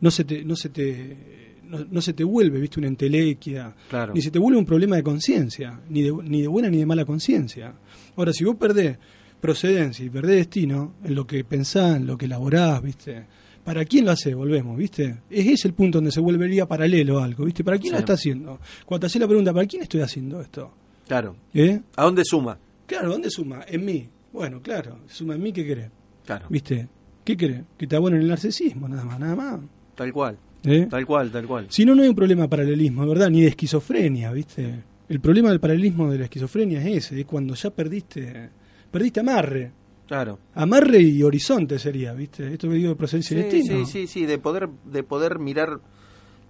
[0.00, 0.44] no se te...
[0.44, 1.30] No se te
[1.70, 4.12] no, no se te vuelve, viste, una entelequia, Claro.
[4.12, 6.84] ni se te vuelve un problema de conciencia, ni de, ni de buena ni de
[6.86, 7.72] mala conciencia.
[8.16, 8.98] Ahora, si vos perdés
[9.40, 13.24] procedencia y perdés destino en lo que pensás, en lo que elaborás, ¿viste?
[13.70, 14.34] ¿Para quién lo hace?
[14.34, 15.18] Volvemos, ¿viste?
[15.30, 17.62] Es ese el punto donde se volvería paralelo algo, ¿viste?
[17.62, 17.92] ¿Para quién Sí.
[17.92, 18.58] lo está haciendo?
[18.84, 20.72] Cuando te haces la pregunta, ¿para quién estoy haciendo esto?
[21.06, 21.36] claro.
[21.54, 21.80] ¿Eh?
[21.94, 22.58] ¿A dónde suma?
[22.86, 23.60] Claro, ¿dónde suma?
[23.68, 24.08] En mí.
[24.32, 25.88] Bueno, claro, suma en mí, ¿qué querés?
[26.26, 26.88] Claro, ¿Viste?
[27.24, 27.62] ¿Qué querés?
[27.78, 29.60] Que te abonen el narcisismo, nada más, nada más.
[29.94, 30.88] tal cual, ¿Eh?
[30.90, 31.66] tal cual, tal cual.
[31.68, 33.30] Si no, no hay un problema de paralelismo, ¿verdad?
[33.30, 34.82] Ni de esquizofrenia, ¿viste?
[35.08, 38.48] El problema del paralelismo de la esquizofrenia es ese, es cuando ya perdiste,
[38.90, 39.70] perdiste amarre.
[40.10, 40.40] Claro.
[40.56, 42.52] Amarre y horizonte sería, ¿viste?
[42.52, 43.86] Esto que digo de procedencia y Sí, destino.
[43.86, 45.78] sí, sí, sí, de poder, de poder mirar,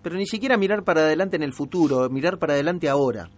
[0.02, 3.28] pero ni siquiera mirar para adelante en el futuro, mirar para adelante ahora.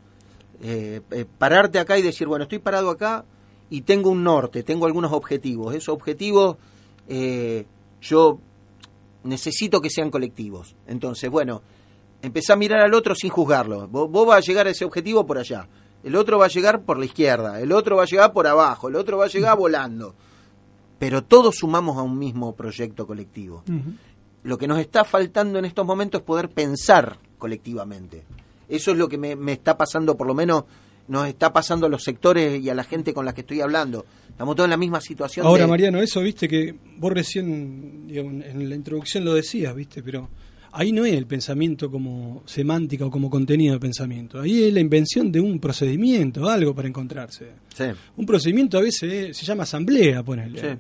[0.63, 3.25] Eh, eh, pararte acá y decir, bueno, estoy parado acá
[3.69, 5.75] y tengo un norte, tengo algunos objetivos.
[5.75, 6.57] Esos objetivos
[7.09, 7.67] eh,
[8.01, 8.39] yo
[9.25, 10.77] necesito que sean colectivos.
[10.87, 11.63] Entonces, bueno,
[12.23, 13.89] empezá a mirar al otro sin juzgarlo.
[13.89, 15.67] Vos, vos vas a llegar a ese objetivo por allá.
[16.05, 18.89] El otro va a llegar por la izquierda, el otro va a llegar por abajo,
[18.89, 20.15] el otro va a llegar volando.
[20.99, 23.65] Pero todos sumamos a un mismo proyecto colectivo.
[24.45, 28.25] Lo que nos está faltando en estos momentos es poder pensar colectivamente.
[28.69, 30.65] Eso es lo que me, me está pasando, por lo menos
[31.09, 34.05] nos está pasando a los sectores y a la gente con la que estoy hablando.
[34.29, 35.45] Estamos todos en la misma situación.
[35.47, 40.03] Ahora, de- Mariano, eso, viste, que vos recién, digamos, en la introducción lo decías, viste,
[40.03, 40.29] pero
[40.73, 44.41] ahí no es el pensamiento como semántica o como contenido de pensamiento.
[44.41, 47.53] Ahí es la invención de un procedimiento, algo para encontrarse.
[47.75, 47.85] Sí,
[48.17, 50.61] Un procedimiento a veces es- se llama asamblea, ponele.
[50.61, 50.79] Sí.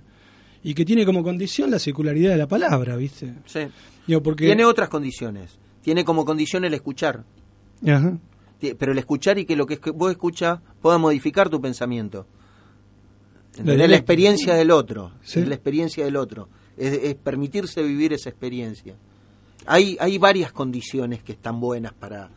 [0.64, 3.34] Y que tiene como condición la circularidad de la palabra, ¿viste?
[3.47, 3.61] sí.
[4.07, 4.47] Digo, porque...
[4.47, 5.59] Tiene otras condiciones.
[5.82, 7.24] Tiene como condición el escuchar.
[7.86, 8.18] Ajá.
[8.78, 12.26] Pero el escuchar y que lo que vos escuchas pueda modificar tu pensamiento.
[13.59, 13.97] La, dialéctica.
[13.97, 15.12] experiencia del otro.
[15.22, 15.45] Sí.
[15.45, 16.49] La experiencia del otro.
[16.76, 18.97] Es, es permitirse vivir esa experiencia.
[19.66, 22.30] Hay, hay varias condiciones que están buenas para,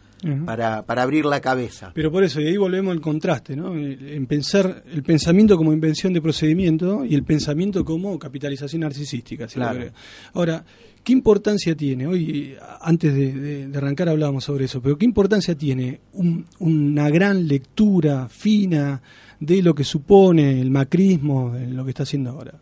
[0.46, 1.92] para, para abrir la cabeza.
[1.94, 3.76] Pero por eso, y ahí volvemos al contraste, ¿no?
[3.76, 9.48] En pensar el pensamiento como invención de procedimiento y el pensamiento como capitalización narcisística.
[9.48, 9.86] si Claro.
[10.34, 10.66] Ahora,
[11.04, 12.08] ¿qué importancia tiene?
[12.08, 17.10] Hoy, antes de, de- de arrancar hablábamos sobre eso, pero ¿qué importancia tiene un- una
[17.10, 19.02] gran lectura fina
[19.40, 22.54] de lo que supone el macrismo, de lo que está haciendo ahora?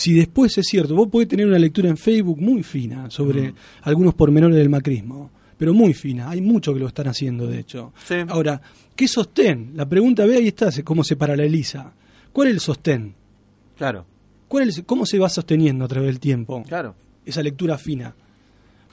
[0.00, 4.14] Si después es cierto, vos podés tener una lectura en Facebook muy fina sobre algunos
[4.14, 6.30] pormenores del macrismo, pero muy fina.
[6.30, 7.92] Hay muchos que lo están haciendo, de hecho.
[8.08, 8.14] Sí.
[8.28, 8.62] Ahora,
[8.96, 9.72] ¿qué sostén?
[9.74, 11.92] La pregunta, ve ahí está, cómo se paraleliza.
[12.32, 13.14] ¿Cuál es el sostén?
[13.76, 14.06] Claro,
[14.48, 16.62] ¿Cuál es el- ¿Cómo se va sosteniendo a través del tiempo?
[16.66, 16.94] claro.
[17.26, 18.14] Esa lectura fina.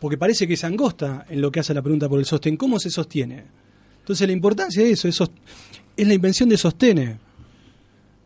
[0.01, 2.57] Porque parece que es angosta en lo que hace la pregunta por el sostén.
[2.57, 3.43] ¿Cómo se sostiene?
[4.01, 5.19] Entonces la importancia de eso es
[5.97, 7.15] la invención de sostenes.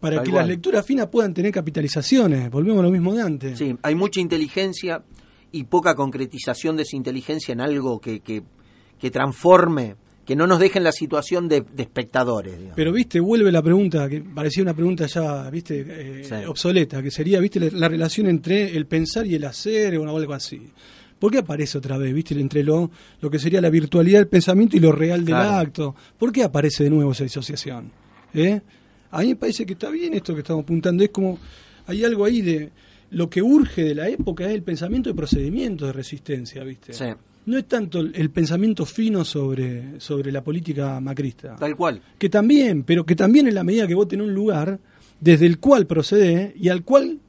[0.02, 0.42] Para Tal que cual.
[0.42, 2.50] las lecturas finas puedan tener capitalizaciones.
[2.50, 3.58] Volvemos a lo mismo de antes.
[3.58, 5.04] Sí, hay mucha inteligencia
[5.52, 8.42] y poca concretización de esa inteligencia en algo que, que,
[9.00, 9.96] que transforme,
[10.26, 12.54] que no nos deje en la situación de, de espectadores.
[12.54, 12.76] digamos.
[12.76, 16.34] Pero, viste, vuelve la pregunta, que parecía una pregunta ya, viste, eh, Sí.
[16.48, 20.34] obsoleta, que sería, viste, la, la relación entre el pensar y el hacer o algo
[20.34, 20.62] así.
[21.20, 22.90] ¿Por qué aparece otra vez, viste, entre lo,
[23.20, 25.58] lo que sería la virtualidad del pensamiento y lo real del Claro.
[25.58, 25.96] acto?
[26.18, 27.92] ¿Por qué aparece de nuevo esa disociación?
[28.34, 28.62] ¿Eh?
[29.12, 31.04] A mí me parece que está bien esto que estamos apuntando.
[31.04, 31.38] Es como,
[31.88, 32.72] hay algo ahí de,
[33.12, 36.94] lo que urge de la época es el pensamiento de procedimiento de resistencia, viste.
[36.94, 37.06] Sí.
[37.46, 42.02] No es tanto el, pensamiento fino sobre, sobre la política macrista Tal cual.
[42.18, 44.80] que también, pero que también en la medida que vos tenés un lugar
[45.20, 47.20] desde el cual procede y al cual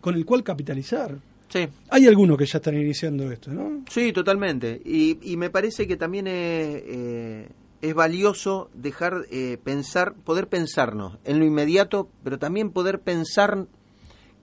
[0.00, 1.18] con el cual capitalizar.
[1.48, 1.66] Sí.
[1.88, 3.84] Hay algunos que ya están iniciando esto, ¿no?
[3.90, 4.80] Sí, totalmente.
[4.84, 7.48] Y, y me parece que también es, eh,
[7.88, 13.66] es valioso dejar eh, pensar, poder pensarnos en lo inmediato, pero también poder pensar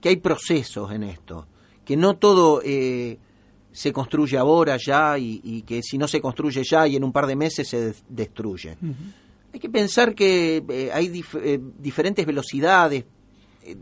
[0.00, 1.46] que hay procesos en esto,
[1.84, 3.18] que no todo eh,
[3.72, 7.12] se construye ahora ya y, y que si no se construye ya y en un
[7.12, 8.76] par de meses se des- destruye.
[9.52, 13.04] Hay que pensar que eh, hay dif- diferentes velocidades,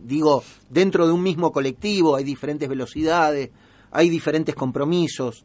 [0.05, 3.51] digo, dentro de un mismo colectivo hay diferentes velocidades,
[3.91, 5.45] hay diferentes compromisos.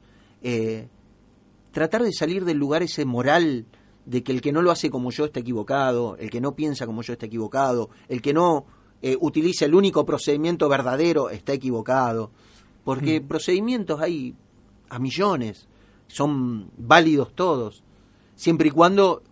[1.71, 3.65] tratar de salir del lugar ese moral
[4.07, 6.85] de que el que no lo hace como yo está equivocado, el que no piensa
[6.85, 8.65] como yo está equivocado, el que no
[9.01, 12.31] eh, utiliza el único procedimiento verdadero está equivocado.
[12.85, 14.33] Porque procedimientos hay
[14.87, 15.67] a millones,
[16.07, 17.83] son válidos todos,
[18.33, 19.23] siempre y cuando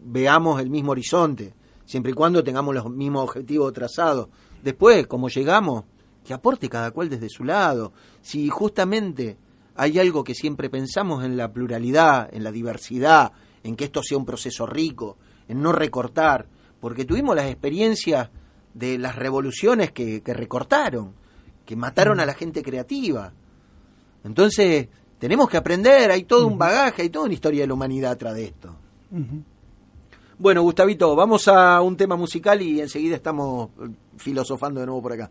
[0.00, 1.52] veamos el mismo horizonte,
[1.84, 4.28] siempre y cuando tengamos los mismos objetivos trazados.
[4.62, 5.84] Después, como llegamos,
[6.24, 7.92] que aporte cada cual desde su lado.
[8.22, 9.36] Si justamente
[9.74, 13.32] hay algo que siempre pensamos en la pluralidad, en la diversidad,
[13.62, 15.16] en que esto sea un proceso rico,
[15.48, 16.46] en no recortar,
[16.80, 18.30] porque tuvimos las experiencias
[18.74, 21.14] de las revoluciones que, que recortaron,
[21.64, 23.32] que mataron a la gente creativa.
[24.24, 24.88] Entonces,
[25.18, 28.34] tenemos que aprender, hay todo un bagaje, hay toda una historia de la humanidad atrás
[28.34, 28.74] de esto.
[30.36, 35.12] Bueno, Gustavito, vamos a un tema musical y enseguida estamos eh, filosofando de nuevo por
[35.12, 35.30] acá.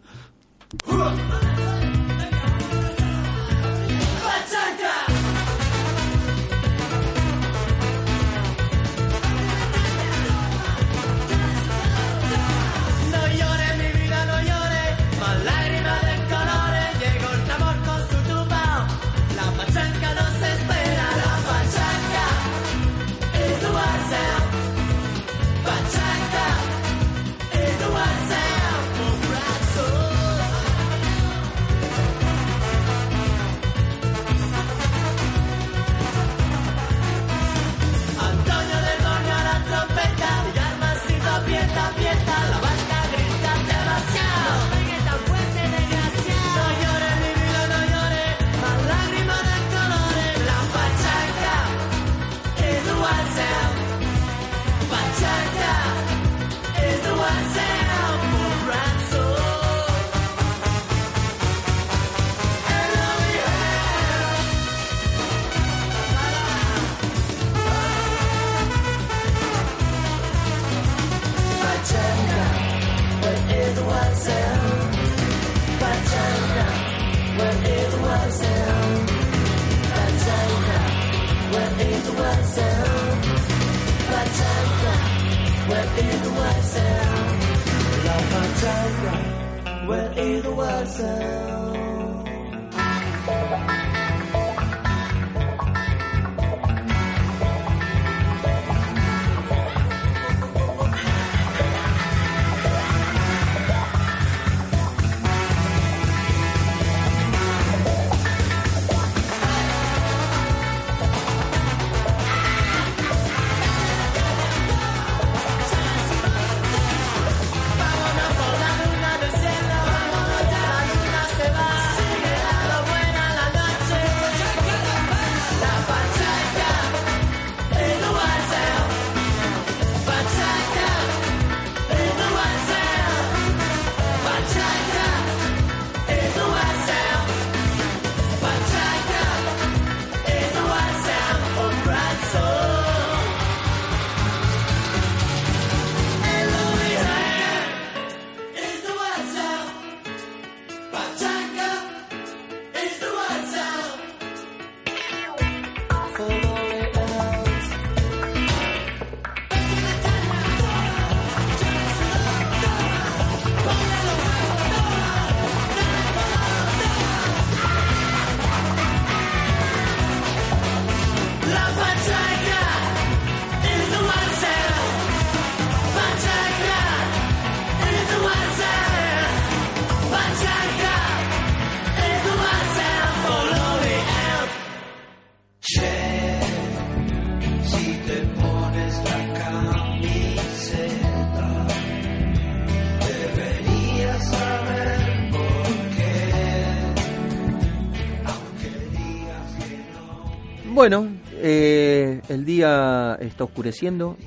[203.42, 204.18] Está oscureciendo.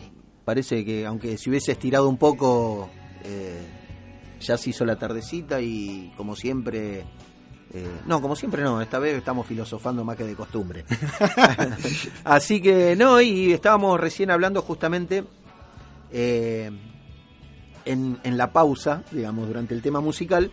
[0.44, 2.90] Parece que, aunque si hubiese estirado un poco,
[3.24, 3.62] eh,
[4.40, 7.04] ya se hizo la tardecita y, como siempre.
[7.72, 10.84] eh, no, como siempre no, esta vez estamos filosofando más que de costumbre.
[12.24, 15.24] Así que, no, y estábamos recién hablando justamente
[16.12, 16.70] eh,
[17.84, 20.50] en, en la pausa, digamos, durante el tema musical.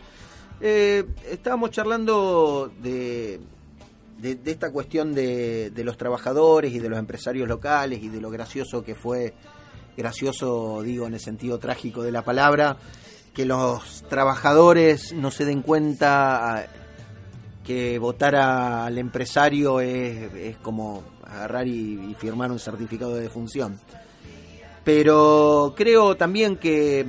[0.62, 3.42] eh, estábamos charlando de,
[4.22, 8.30] de, esta cuestión de, de los trabajadores y de los empresarios locales y de lo
[8.30, 9.34] gracioso que fue,
[9.98, 12.78] gracioso digo en el sentido trágico de la palabra,
[13.34, 16.66] que los trabajadores no se den cuenta ah,
[17.64, 23.80] que votar a- al empresario es, es como agarrar y, firmar un certificado de defunción.
[24.84, 27.02] Pero creo también que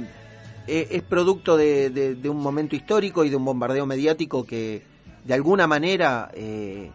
[0.66, 4.82] eh, es producto de, de- de un momento histórico y de un bombardeo mediático que
[5.24, 6.90] de alguna manera eh,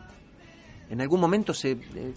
[0.89, 2.13] en algún momento se, eh,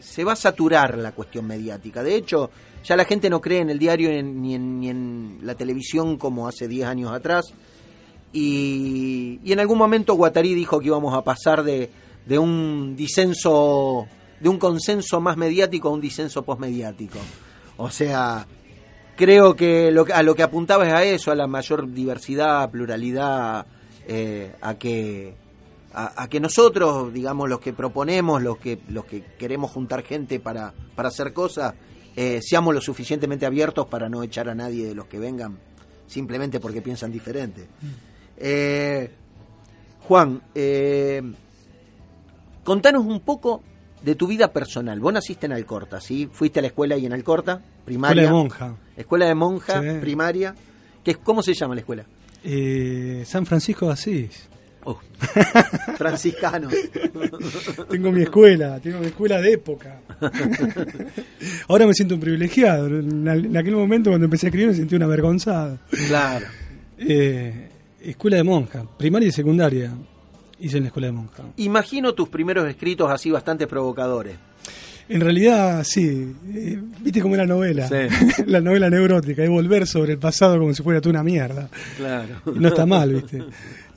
[0.00, 2.02] se va a saturar la cuestión mediática.
[2.02, 2.50] De hecho,
[2.84, 6.46] ya la gente no cree en el diario ni, en, ni en la televisión como
[6.46, 7.52] hace 10 años atrás.
[8.32, 11.90] Y, y en algún momento Guattari dijo que íbamos a pasar de,
[12.26, 14.06] de un disenso,
[14.40, 17.18] de un consenso más mediático a un disenso posmediático.
[17.76, 18.46] O sea,
[19.16, 23.66] creo que lo, a lo que apuntaba es a eso, a la mayor diversidad, pluralidad,
[24.06, 25.34] eh, a que
[25.94, 30.40] a, a que nosotros, digamos, los que proponemos, los que los que queremos juntar gente
[30.40, 31.74] para, para hacer cosas,
[32.16, 35.58] eh, seamos lo suficientemente abiertos para no echar a nadie de los que vengan
[36.06, 37.66] simplemente porque piensan diferente.
[38.36, 39.10] Eh,
[40.06, 41.22] Juan, eh,
[42.62, 43.62] contanos un poco
[44.02, 45.00] de tu vida personal.
[45.00, 46.28] Vos naciste en Alcorta, ¿sí?
[46.30, 48.22] Fuiste a la escuela ahí en Alcorta, primaria.
[48.24, 48.76] Escuela de monja.
[48.96, 49.88] Escuela de monja, Sí.
[50.00, 50.54] primaria.
[51.02, 52.04] ¿Qué, es- ¿Cómo se llama la escuela?
[52.42, 54.48] Eh, San Francisco de Asís.
[54.84, 55.00] Oh.
[55.96, 56.68] Franciscano.
[57.90, 60.00] Tengo mi escuela, tengo mi escuela de época.
[61.68, 62.86] Ahora me siento un privilegiado.
[62.86, 65.78] En, aquel momento, cuando empecé a escribir, me sentí un avergonzado.
[66.08, 66.46] claro.
[66.96, 67.70] Eh,
[68.00, 69.90] escuela de monja, primaria y secundaria.
[70.60, 71.42] Hice en la escuela de monja.
[71.56, 74.36] Imagino tus primeros escritos así bastante provocadores.
[75.08, 76.34] En realidad, sí.
[76.54, 77.88] eh, Viste como la novela.
[77.88, 78.44] Sí.
[78.46, 79.42] la novela neurótica.
[79.42, 81.68] Es volver sobre el pasado como si fuera tú una mierda.
[81.96, 82.40] Claro.
[82.54, 83.42] No está mal, ¿viste?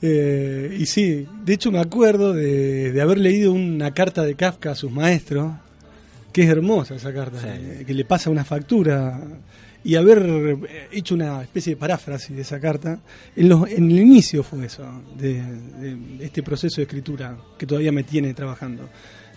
[0.00, 4.70] Eh, y sí, de hecho me acuerdo de, de haber leído una carta de Kafka
[4.72, 5.52] a sus maestros,
[6.32, 7.48] que es hermosa esa carta, Sí.
[7.50, 9.20] eh, que le pasa una factura,
[9.82, 10.56] y haber
[10.92, 13.00] hecho una especie de paráfrasis de esa carta.
[13.34, 14.84] En, los- en el inicio fue eso,
[15.16, 18.88] de, de este proceso de escritura que todavía me tiene trabajando.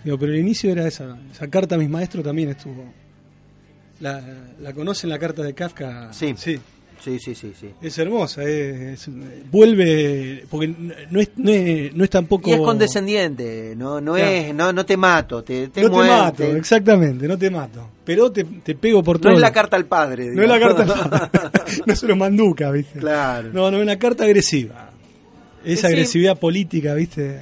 [0.04, 2.84] Digo, pero el inicio era esa, esa carta a mis maestros también estuvo.
[4.00, 4.20] ¿La,
[4.60, 6.12] la conocen la carta de Kafka?
[6.12, 6.34] Sí.
[6.36, 6.58] Sí.
[7.02, 7.68] Sí, sí, sí, sí.
[7.82, 9.10] Es hermosa, es, es-
[9.50, 12.48] vuelve, porque no es, no es, no es tampoco...
[12.48, 14.30] Y es condescendiente, no, no Claro.
[14.30, 17.88] es, no, no te mato, te, te no te mato, te- exactamente, no te mato.
[18.04, 19.30] Pero te, te pego por todo.
[19.30, 20.26] no es la carta al padre.
[20.30, 21.50] No es la carta...
[21.86, 23.00] no se lo manduca, ¿viste?
[23.00, 23.50] Claro.
[23.52, 24.90] No, no es una carta agresiva.
[25.64, 25.94] Esa Sí.
[25.94, 27.40] agresividad política, ¿viste?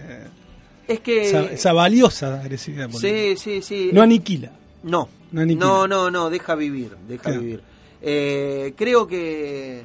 [0.89, 1.23] Es que...
[1.29, 3.13] Esa, esa valiosa agresividad política.
[3.37, 3.91] sí, sí, sí.
[3.93, 4.53] No aniquila.
[4.85, 5.67] No, No aniquila.
[5.67, 7.41] no, no, no, deja vivir, deja Claro.
[7.41, 7.61] vivir.
[8.03, 9.85] Eh, creo que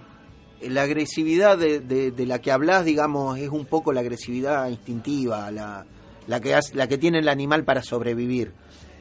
[0.62, 5.52] la agresividad de, de- de la que hablas, digamos, es un poco la agresividad instintiva,
[5.52, 5.86] la,
[6.28, 8.54] la, que, hace- la que tiene el animal para sobrevivir.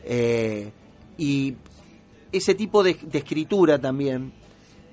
[0.05, 0.71] Eh,
[1.17, 1.55] y
[2.33, 4.33] ese tipo de, de escritura también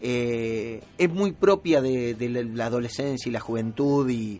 [0.01, 4.39] eh, es muy propia de, de la, adolescencia y la juventud y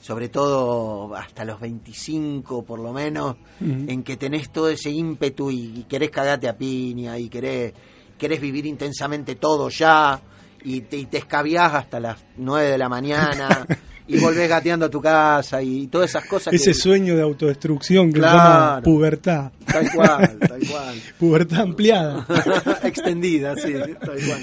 [0.00, 5.80] sobre todo hasta los 25 por lo menos, en que tenés todo ese ímpetu y,
[5.80, 7.72] y querés cagarte a piña y querés,
[8.18, 10.20] querés vivir intensamente todo ya
[10.64, 13.64] y te, y te escabiás hasta las 9 de la mañana
[14.08, 16.74] y volvés gateando a tu casa y todas esas cosas Ese que...
[16.74, 18.38] sueño de autodestrucción que se Claro.
[18.38, 19.52] llama pubertad.
[19.64, 21.02] Tal cual, tal cual.
[21.18, 22.26] Pubertad ampliada.
[22.82, 24.42] Extendida, sí, tal cual.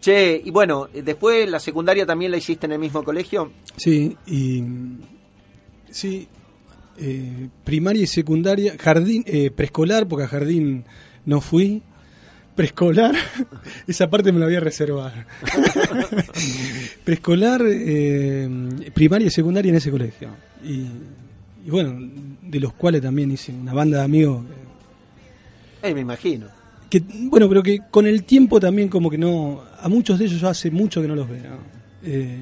[0.00, 3.52] Che, y bueno, después la secundaria también la hiciste en el mismo colegio.
[3.76, 4.62] Sí, y
[5.90, 6.28] sí,
[6.98, 10.84] eh, primaria y secundaria, jardín, eh, preescolar, porque a jardín
[11.24, 11.82] no fui.
[12.54, 13.14] Preescolar,
[13.86, 15.26] esa parte me la voy a reservar.
[17.04, 18.48] preescolar, eh,
[18.92, 20.30] primaria y secundaria en ese colegio.
[20.62, 20.86] Y,
[21.66, 21.98] y bueno,
[22.42, 24.44] de los cuales también hice una banda de amigos.
[25.82, 26.46] Eh, me imagino.
[26.88, 29.62] Que, bueno, pero que con el tiempo también como que no...
[29.80, 31.58] A muchos de ellos yo hace mucho que no los veo.
[32.04, 32.38] Eh,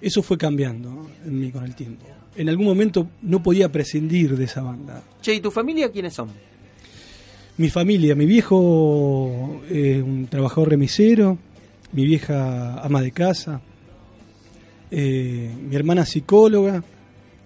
[0.00, 2.06] eso fue cambiando en mí con el tiempo.
[2.36, 5.02] En algún momento no podía prescindir de esa banda.
[5.20, 6.28] Che, ¿y tu familia quiénes son?
[7.60, 11.36] Mi familia, mi viejo, eh, un trabajador remisero,
[11.92, 13.60] mi vieja ama de casa,
[14.90, 16.82] eh, mi hermana psicóloga,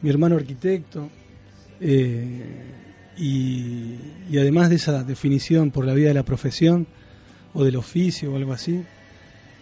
[0.02, 1.10] mi hermano arquitecto,
[1.80, 2.44] Eh,
[3.18, 3.96] y,
[4.30, 6.86] y además de esa definición por la vida de la profesión
[7.52, 8.84] o del oficio o algo así,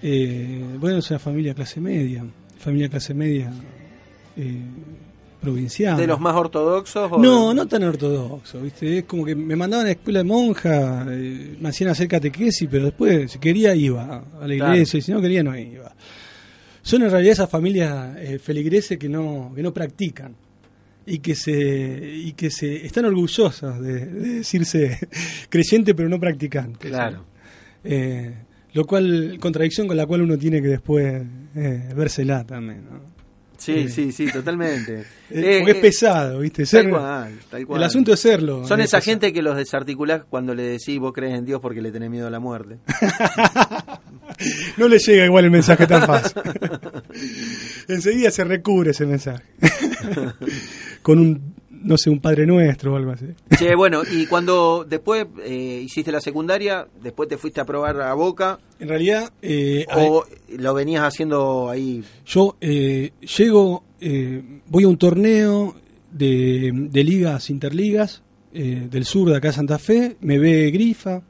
[0.03, 2.27] eh, bueno, es una familia clase media,
[2.59, 3.51] familia clase media
[5.43, 5.97] provincial.
[5.99, 7.13] ¿De los más ortodoxos?
[7.13, 8.99] o No, de- no tan ortodoxo, ¿viste?
[8.99, 12.67] Es como que me mandaban a la escuela de monja, eh, me hacían hacer catequesis,
[12.71, 14.73] pero después, si quería, iba a la Claro.
[14.75, 15.93] iglesia, y si no quería, no iba.
[16.81, 20.35] Son en realidad esas familias eh, feligreses que no, que no practican
[21.05, 24.99] y que se y que se están orgullosas de, de decirse
[25.49, 26.89] creyente pero no practicante.
[26.89, 27.25] Claro.
[27.85, 28.33] Eh,
[28.75, 31.23] lo cual, contradicción con la cual uno tiene que después
[31.55, 33.12] eh, vérsela también, ¿no?
[33.65, 33.89] Sí, Eh.
[33.89, 35.05] sí, sí, totalmente.
[35.31, 36.63] Eh, Eh, porque es eh, pesado, ¿viste?
[36.65, 37.81] Tal Ser- cual, tal cual.
[37.81, 38.67] El asunto es serlo.
[38.67, 39.13] Son es esa pesado.
[39.13, 42.27] gente que los desarticulás cuando le decís vos crees en Dios porque le tenés miedo
[42.27, 42.79] a la muerte.
[44.77, 46.41] No le llega igual el mensaje tan fácil.
[47.89, 49.43] Enseguida se recubre ese mensaje.
[51.03, 51.55] Con un,
[51.85, 53.27] no sé, un Padre Nuestro o algo así.
[53.57, 58.15] Che, bueno, y cuando después eh, hiciste la secundaria, después te fuiste a probar a
[58.15, 60.25] Boca, En realidad, eh, o
[60.59, 62.03] lo venías haciendo ahí.
[62.27, 65.75] yo eh, llego, eh, voy a un torneo
[66.11, 68.23] de, de ligas, interligas,
[68.53, 71.23] eh, del sur de acá de Santa Fe, me ve Grifa,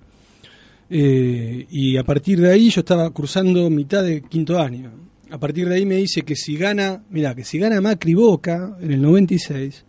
[0.94, 4.92] y a partir de ahí yo estaba cruzando mitad de quinto año.
[5.30, 8.76] A partir de ahí me dice que si gana, mira, que si gana Macri Boca
[8.78, 9.86] en el 96,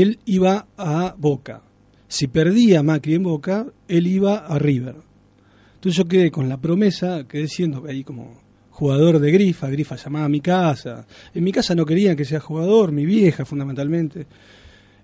[0.00, 1.62] él iba a Boca.
[2.08, 4.96] Si perdía Macri en Boca, él iba a River.
[5.74, 8.40] Entonces yo quedé con la promesa, quedé siendo ahí como
[8.70, 11.06] jugador de Grifa, Grifa llamaba a mi casa.
[11.34, 14.26] En mi casa no querían que sea jugador, mi vieja fundamentalmente.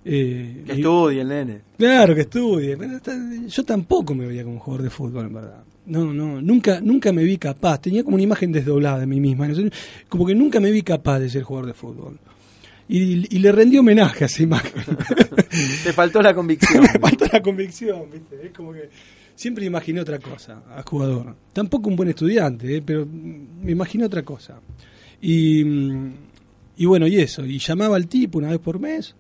[0.05, 1.61] Eh, Que mi- estudie el nene.
[1.77, 2.77] Claro que estudie.
[3.49, 5.65] Yo tampoco me veía como jugador de fútbol, en verdad.
[5.87, 7.81] No, no, nunca, nunca me vi capaz.
[7.81, 9.49] Tenía como una imagen desdoblada de mí misma.
[10.09, 12.19] Como que nunca me vi capaz de ser jugador de fútbol.
[12.89, 14.73] Y, y le rendí homenaje a esa imagen.
[15.85, 16.83] Te faltó la convicción.
[16.83, 18.47] me falta la convicción, ¿viste?
[18.47, 18.89] Es como que
[19.35, 21.37] siempre imaginé otra cosa a jugador.
[21.53, 22.83] Tampoco un buen estudiante, ¿eh?
[22.85, 24.61] pero me imaginé otra cosa.
[25.21, 25.63] Y,
[26.77, 27.45] y bueno, y eso.
[27.45, 29.15] Y llamaba al tipo una vez por mes.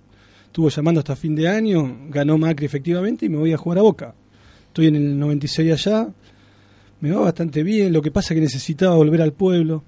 [0.47, 2.09] Estuvo llamando hasta fin de año.
[2.09, 4.15] Ganó Macri efectivamente y me voy a jugar a Boca.
[4.67, 6.09] Estoy en el 96 allá.
[7.01, 7.93] Me va bastante bien.
[7.93, 9.85] Lo que pasa es que necesitaba volver al pueblo.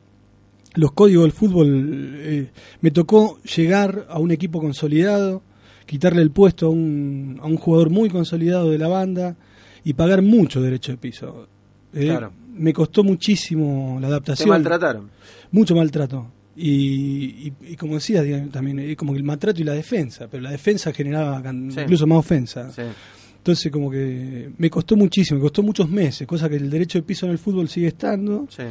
[0.74, 2.12] Los códigos del fútbol.
[2.16, 2.50] eh,
[2.80, 5.42] me tocó llegar a un equipo consolidado
[5.86, 9.36] quitarle el puesto a un, a un jugador muy consolidado de la banda
[9.82, 11.48] y pagar mucho derecho de piso.
[11.92, 12.32] Eh, Claro.
[12.56, 14.48] Me costó muchísimo la Te adaptación.
[14.50, 15.10] maltrataron.
[15.50, 16.26] Mucho maltrato.
[16.56, 16.68] Y,
[17.48, 20.92] y- y como decía también, como que el maltrato y la defensa, pero la defensa
[20.92, 21.80] generaba Sí.
[21.80, 22.70] incluso más ofensa.
[22.70, 22.82] Sí.
[23.38, 27.02] Entonces como que me costó muchísimo, me costó muchos meses, cosa que el derecho de
[27.02, 28.62] piso en el fútbol sigue estando, sí.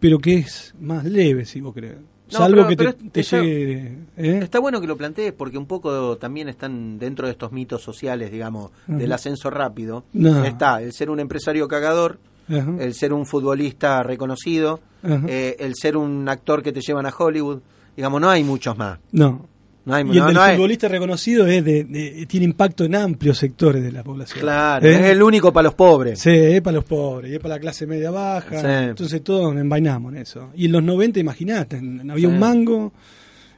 [0.00, 1.96] Pero que es más leve, si vos crees.
[2.32, 3.98] No, Salvo pero- que te, pero te está- llegue...
[4.16, 4.40] ¿eh?
[4.42, 8.30] Está bueno que lo plantees porque un poco también están dentro de estos mitos sociales,
[8.32, 10.04] digamos, del ascenso rápido.
[10.14, 10.42] No.
[10.44, 12.18] Está el ser un empresario cagador,
[12.48, 17.60] el ser un futbolista reconocido, eh, el ser un actor que te llevan a Hollywood.
[17.96, 18.98] Digamos, no hay muchos más.
[19.12, 19.46] No.
[19.86, 22.84] No hay, Y el no- del no hay- futbolista reconocido es de, de- tiene impacto
[22.84, 24.40] en amplios sectores de la población.
[24.40, 24.94] Claro, ¿Eh?
[24.94, 26.20] es el único para los pobres.
[26.20, 28.60] Sí, es para los pobres, y es para la clase media baja.
[28.60, 28.66] Sí.
[28.90, 30.50] Entonces todos nos envainamos en eso.
[30.54, 32.26] Y en los 90, imagínate, había Sí.
[32.26, 32.92] un mango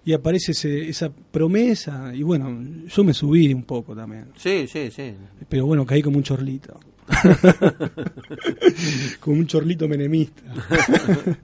[0.05, 2.11] y aparece ese- esa promesa.
[2.13, 4.27] Y bueno, yo me subí un poco también.
[4.37, 5.15] Sí, sí, sí.
[5.49, 6.81] Pero bueno, caí como un chorlito.
[9.21, 10.43] como un chorlito menemista.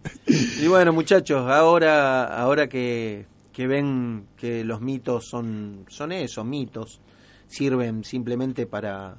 [0.62, 7.00] Y bueno, muchachos, ahora, ahora que, que ven que los mitos son, son eso, mitos,
[7.46, 9.16] sirven simplemente para,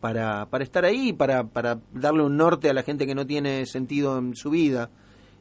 [0.00, 3.66] para, para estar ahí, para, para darle un norte a la gente que no tiene
[3.66, 4.90] sentido en su vida.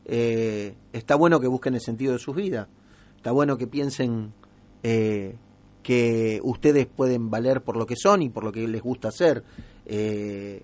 [0.05, 2.67] Eh, está bueno que busquen el sentido de sus vidas.
[3.15, 4.33] Está bueno que piensen
[4.83, 5.35] eh,
[5.83, 9.43] que ustedes pueden valer por lo que son y por lo que les gusta hacer.
[9.85, 10.63] Eh,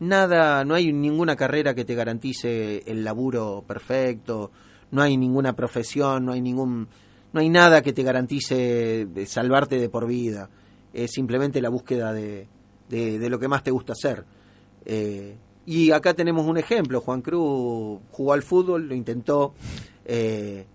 [0.00, 4.50] nada, no hay ninguna carrera que te garantice el laburo perfecto,
[4.92, 6.86] no hay ninguna profesión, no hay ningún,
[7.32, 10.48] no hay nada que te garantice de salvarte de por vida.
[10.94, 12.46] Es simplemente la búsqueda de,
[12.88, 14.24] de, de lo que más te gusta hacer.
[14.84, 15.34] Eh,
[15.66, 19.54] y acá tenemos un ejemplo, Juan Cruz jugó al fútbol, lo intentó.
[20.04, 20.66] eh,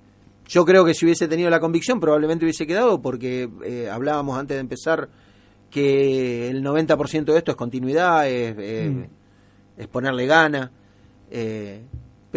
[0.48, 4.56] yo creo que si hubiese tenido la convicción probablemente hubiese quedado porque eh, hablábamos antes
[4.56, 5.10] de empezar
[5.70, 9.04] que el 90% de esto es continuidad, es, es- Mm.
[9.78, 10.72] es ponerle gana.
[11.30, 11.82] eh,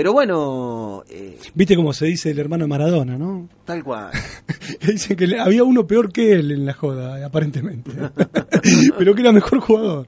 [0.01, 3.51] pero bueno, eh, Viste cómo se dice el hermano de Maradona, ¿no?
[3.67, 4.11] tal cual.
[4.87, 7.91] Dicen que había uno peor que él en la joda, aparentemente.
[8.99, 10.07] Pero que era mejor jugador.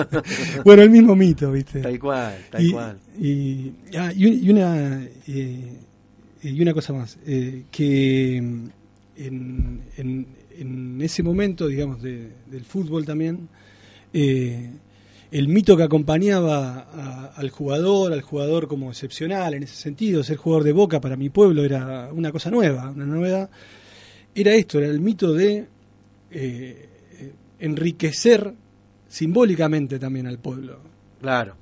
[0.64, 1.80] bueno, el mismo mito, ¿viste?
[1.82, 2.98] Tal cual, tal y, cual.
[3.20, 5.72] Y, ah, y un- y una, eh,
[6.42, 8.64] y una cosa más, eh, que mm,
[9.18, 10.26] en, en-
[10.58, 13.46] en ese momento, digamos, de- del fútbol también,
[14.14, 14.70] eh,
[15.30, 20.36] el mito que acompañaba a- al jugador, al jugador como excepcional en ese sentido, ser
[20.38, 23.50] jugador de Boca para mi pueblo era una cosa nueva, una novedad,
[24.34, 25.66] era esto, era el mito de
[26.30, 26.88] eh,
[27.58, 28.52] enriquecer
[29.08, 30.80] simbólicamente también al pueblo.
[31.20, 31.56] Claro.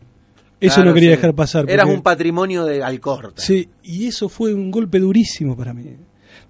[0.59, 1.17] Eso Claro, no quería sí.
[1.17, 1.71] dejar pasar.
[1.71, 3.41] Eras porque- un patrimonio de Alcorta.
[3.43, 5.85] Sí, y eso fue un golpe durísimo para mí.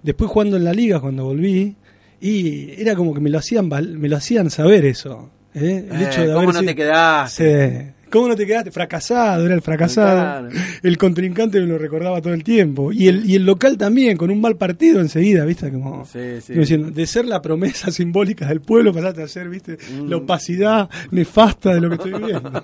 [0.01, 1.75] Después jugando en la liga, cuando volví,
[2.21, 5.29] y era como que me lo hacían, me lo hacían saber eso.
[5.61, 5.85] ¿Eh?
[5.91, 7.85] El Eh, hecho de ¿Cómo haber no sido- te quedaste?
[7.87, 7.91] Sí.
[8.09, 8.71] ¿Cómo no te quedaste?
[8.71, 10.47] Fracasado, era el fracasado.
[10.49, 10.49] Claro.
[10.81, 12.93] El contrincante me lo recordaba todo el tiempo.
[12.93, 15.69] Y el, y el local también, con un mal partido enseguida, ¿viste?
[15.71, 16.53] Como, Sí, sí.
[16.53, 19.77] diciendo, de ser la promesa simbólica del pueblo, pasaste a ser, ¿viste?
[19.91, 20.07] Mm.
[20.09, 22.63] La opacidad nefasta de lo que estoy viendo.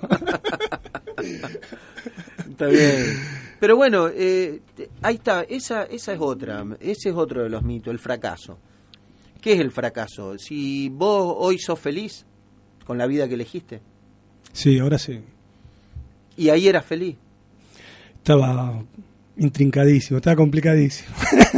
[2.50, 3.04] Está bien.
[3.60, 4.60] Pero bueno, eh,
[5.02, 8.58] ahí está, esa, esa es otra, ese es otro de los mitos, el fracaso.
[9.40, 10.38] ¿Qué es el fracaso?
[10.38, 12.24] Si vos hoy sos feliz
[12.84, 13.80] con la vida que elegiste
[14.52, 15.20] sí, ahora sí.
[16.36, 17.16] y ahí eras feliz,
[18.18, 18.82] Estaba
[19.36, 21.10] intrincadísimo, estaba complicadísimo.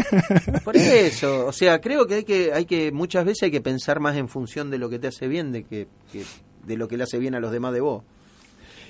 [0.65, 4.01] por eso, o sea, creo que hay que, hay que muchas veces hay que pensar
[4.01, 6.25] más en función de lo que te hace bien de que, que
[6.67, 8.03] de lo que le hace bien a los demás de vos.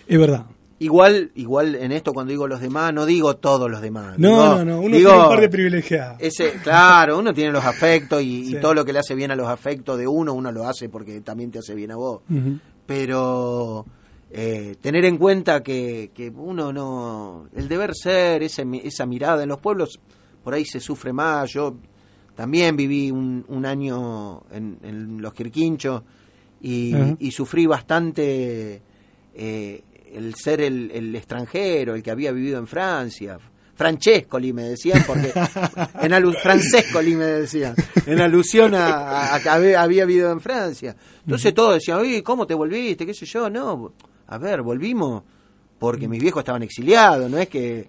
[0.06, 0.46] Es verdad.
[0.78, 4.18] Igual, igual en esto cuando digo los demás, no digo todos los demás.
[4.18, 6.16] No, digo- no, no, uno digo- tiene un par de privilegiados.
[6.20, 9.48] Ese, claro, uno tiene los afectos y, todo lo que le hace bien a los
[9.48, 12.20] afectos de uno, uno lo hace porque también te hace bien a vos.
[12.86, 13.86] Pero
[14.30, 17.48] eh, tener en cuenta que, que uno no.
[17.54, 19.98] El deber ser, ese esa mirada en los pueblos,
[20.44, 21.50] por ahí se sufre más.
[21.52, 21.76] Yo
[22.34, 26.02] también viví un, un año en, en los Quirquinchos
[26.60, 28.82] y sufrí bastante
[29.34, 33.38] eh, el ser el, el extranjero, el que había vivido en Francia.
[33.74, 35.32] Francescoli me decían, porque
[36.00, 37.74] en alu Francescoli me decían,
[38.06, 40.96] en alusión a, a que había, vivido en Francia.
[41.24, 43.04] Entonces todos decían, oye, ¿cómo te volviste?
[43.04, 43.50] ¿Qué sé yo?
[43.50, 43.92] No,
[44.28, 45.22] a ver, volvimos
[45.78, 47.88] porque mis viejos estaban exiliados, no es que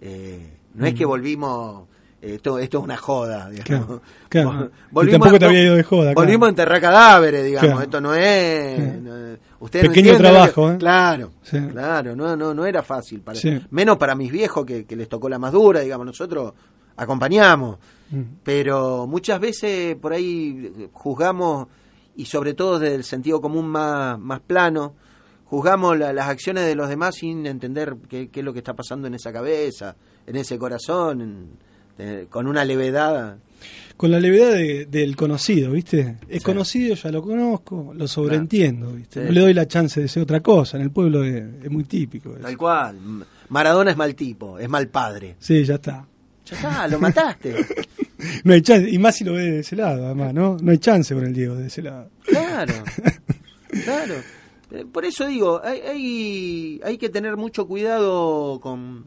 [0.00, 1.95] eh, no es que volvimos eh,
[2.34, 4.00] esto, esto es una joda, digamos.
[4.28, 4.70] Claro, claro.
[4.92, 6.20] Vol- Y tampoco te había ido de joda, claro.
[6.26, 7.82] Volvimos a enterrar cadáveres, digamos.
[7.82, 9.00] Esto no es.
[9.02, 9.36] No-
[9.70, 10.76] Pequeño trabajo, ¿eh?
[10.78, 11.58] Claro, Sí.
[11.72, 12.14] claro.
[12.14, 13.20] No, no, no era fácil.
[13.20, 13.58] Para, Sí.
[13.70, 16.06] Menos para mis viejos que, que les tocó la más dura, digamos.
[16.06, 16.52] Nosotros
[16.96, 17.78] acompañamos.
[18.10, 18.20] Mm.
[18.44, 21.68] Pero muchas veces por ahí juzgamos,
[22.16, 24.94] y sobre todo desde el sentido común más, más plano,
[25.44, 28.74] juzgamos la- las acciones de los demás sin entender qué, qué es lo que está
[28.74, 29.96] pasando en esa cabeza,
[30.26, 31.50] en ese corazón, en-
[31.98, 33.36] eh, con una levedad.
[33.96, 36.16] Con la levedad de- del conocido, ¿viste?
[36.28, 36.44] Es Sí.
[36.44, 39.20] conocido, ya lo conozco, lo sobreentiendo, ¿viste?
[39.22, 39.26] Sí.
[39.26, 40.76] No le doy la chance de ser otra cosa.
[40.76, 42.30] En el pueblo es, es muy típico.
[42.34, 42.40] eso.
[42.42, 42.98] Tal cual.
[43.48, 45.36] Maradona es mal tipo, es mal padre.
[45.38, 46.06] Sí, ya está.
[46.44, 47.54] Ya está, lo mataste.
[48.44, 50.56] No hay chance, y más si lo ve de ese lado, además, ¿no?
[50.62, 52.08] No hay chance con el Diego de ese lado.
[52.24, 52.72] Claro,
[53.84, 54.14] claro.
[54.70, 59.04] Eh, Por eso digo, hay, hay, hay que tener mucho cuidado con,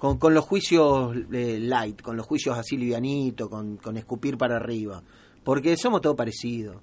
[0.00, 4.56] con, con los juicios eh, light, con los juicios así livianitos, con, con escupir para
[4.56, 5.02] arriba.
[5.44, 6.78] Porque somos todos parecidos.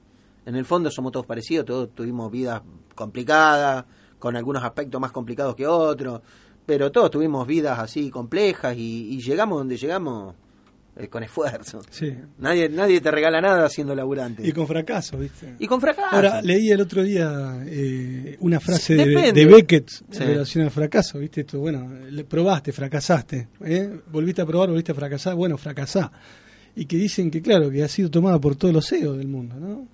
[0.45, 2.61] En el fondo somos todos parecidos, todos tuvimos vidas
[2.93, 3.85] complicadas,
[4.19, 6.21] con algunos aspectos más complicados que otros,
[6.65, 10.35] pero todos tuvimos vidas así complejas y llegamos donde llegamos
[10.99, 11.81] eh, con esfuerzo.
[11.89, 12.13] Sí.
[12.39, 14.47] Nadie, nadie te regala nada siendo laburante.
[14.47, 15.55] Y con fracaso, ¿viste?
[15.59, 16.07] Y con fracaso.
[16.15, 20.03] Ahora, leí el otro día eh, una frase de, Beckett Sí.
[20.11, 21.41] en relación al fracaso, ¿viste?
[21.41, 23.99] Esto, bueno, le probaste, fracasaste, ¿eh?
[24.11, 26.11] Volviste a probar, volviste a fracasar, bueno, fracasá.
[26.75, 29.55] Y que dicen que, claro, que ha sido tomada por todos los CEOs del mundo,
[29.59, 29.87] ¿no?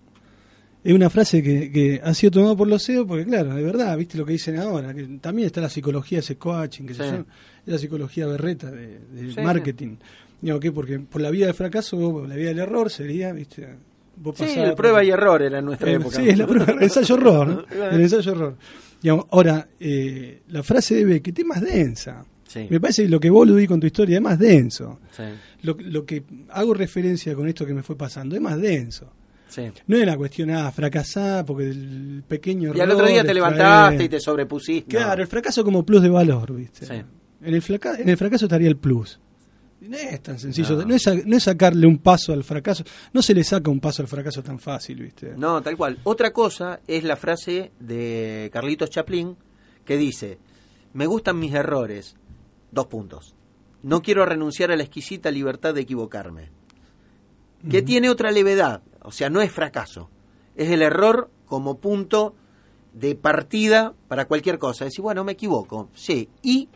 [0.83, 3.97] Es una frase que, que ha sido tomada por los CEOs porque, claro, de verdad,
[3.97, 4.93] ¿viste lo que dicen ahora?
[4.93, 7.09] Que también está la psicología, ese coaching, que se Sí.
[7.11, 7.25] llama,
[7.65, 8.99] es la psicología berreta de,
[9.33, 9.95] Sí, marketing.
[10.43, 10.71] Digo, ¿qué?
[10.71, 13.67] Porque por la vía del fracaso, por la vía del error sería, ¿viste?
[14.15, 16.17] Vos Sí, el por- prueba y error era en nuestra eh, época.
[16.17, 17.65] Sí, es la prueba, el ensayo error, ¿no?
[17.91, 18.55] El ensayo error.
[19.01, 22.23] Digamos, ahora, eh, la frase de Beckett es más densa.
[22.47, 22.67] Sí.
[22.69, 24.99] Me parece que lo que vos lo di con tu historia es más denso.
[25.11, 25.23] Sí,
[25.63, 29.11] Lo, lo que hago referencia con esto que me fue pasando es más denso.
[29.47, 29.63] sí.
[29.87, 32.77] No era cuestión, ah, fracasar porque el pequeño error.
[32.77, 34.97] Y al otro día te levantaste y te sobrepusiste.
[34.97, 36.85] Claro, el fracaso como plus de valor, ¿viste?
[37.41, 39.19] En, el fraca- en el fracaso estaría el plus.
[39.83, 40.85] No es tan sencillo, No.
[40.85, 44.01] no, es, no es sacarle un paso al fracaso, no se le saca un paso
[44.01, 45.33] al fracaso tan fácil, ¿viste?
[45.35, 45.99] No, tal cual.
[46.03, 49.35] Otra cosa es la frase de Carlitos Chaplin
[49.83, 50.37] que dice,
[50.93, 52.15] me gustan mis errores,
[52.71, 53.35] dos puntos.
[53.81, 56.49] No quiero renunciar a la exquisita libertad de equivocarme.
[57.69, 60.09] Que tiene otra levedad, o sea, no es fracaso.
[60.55, 62.35] Es el error como punto
[62.93, 64.85] de partida para cualquier cosa.
[64.85, 66.67] Decir, bueno, me equivoco, sí, y.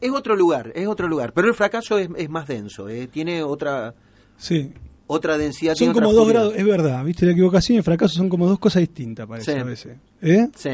[0.00, 1.32] es otro lugar, es otro lugar.
[1.32, 3.94] Pero el fracaso es, es más denso, eh, tiene otra
[4.36, 4.72] Sí.
[5.06, 7.26] Otra densidad Son como dos grados, es verdad, ¿viste?
[7.26, 9.58] La equivocación y el fracaso son como dos cosas distintas, parece Sí.
[9.58, 9.96] a veces.
[10.22, 10.48] ¿Eh?
[10.56, 10.70] Sí.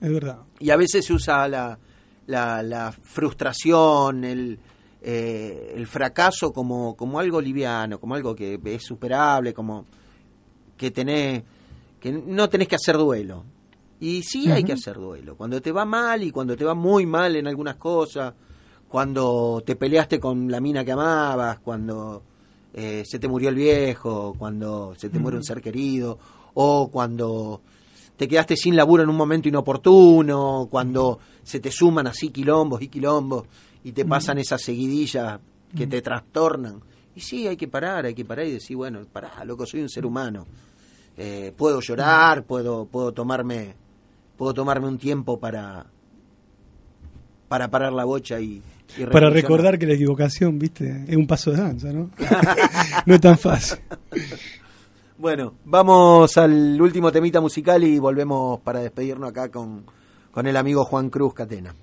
[0.00, 0.38] Es verdad.
[0.60, 1.76] Y a veces se usa la,
[2.26, 4.58] la, la frustración, el,
[5.02, 9.84] eh, el fracaso como, como algo liviano, como algo que es superable, como
[10.76, 11.42] que tenés,
[11.98, 13.44] que no tenés que hacer duelo.
[13.98, 15.36] Y sí hay que hacer duelo.
[15.36, 18.32] Cuando te va mal y cuando te va muy mal en algunas cosas,
[18.90, 22.24] cuando te peleaste con la mina que amabas, cuando
[22.74, 26.18] eh, se te murió el viejo, cuando se te muere un ser querido,
[26.54, 27.60] o cuando
[28.16, 32.88] te quedaste sin laburo en un momento inoportuno, cuando se te suman así quilombos y
[32.88, 33.44] quilombos
[33.84, 35.38] y te pasan esas seguidillas
[35.76, 36.80] que te trastornan.
[37.14, 39.88] Y sí, hay que parar, hay que parar y decir, bueno, pará, loco, soy un
[39.88, 40.48] ser humano.
[41.16, 43.72] Eh, puedo llorar, puedo, puedo tomarme,
[44.36, 45.86] puedo tomarme un tiempo para,
[47.46, 48.79] para parar la bocha y, y
[49.10, 51.04] Para recordar que la equivocación, ¿viste?
[51.06, 52.10] Es un paso de danza, ¿no?
[53.06, 53.78] no es tan fácil.
[55.18, 59.84] Bueno, vamos al último temita musical y volvemos para despedirnos acá con,
[60.30, 61.74] con el amigo Juan Cruz Catena.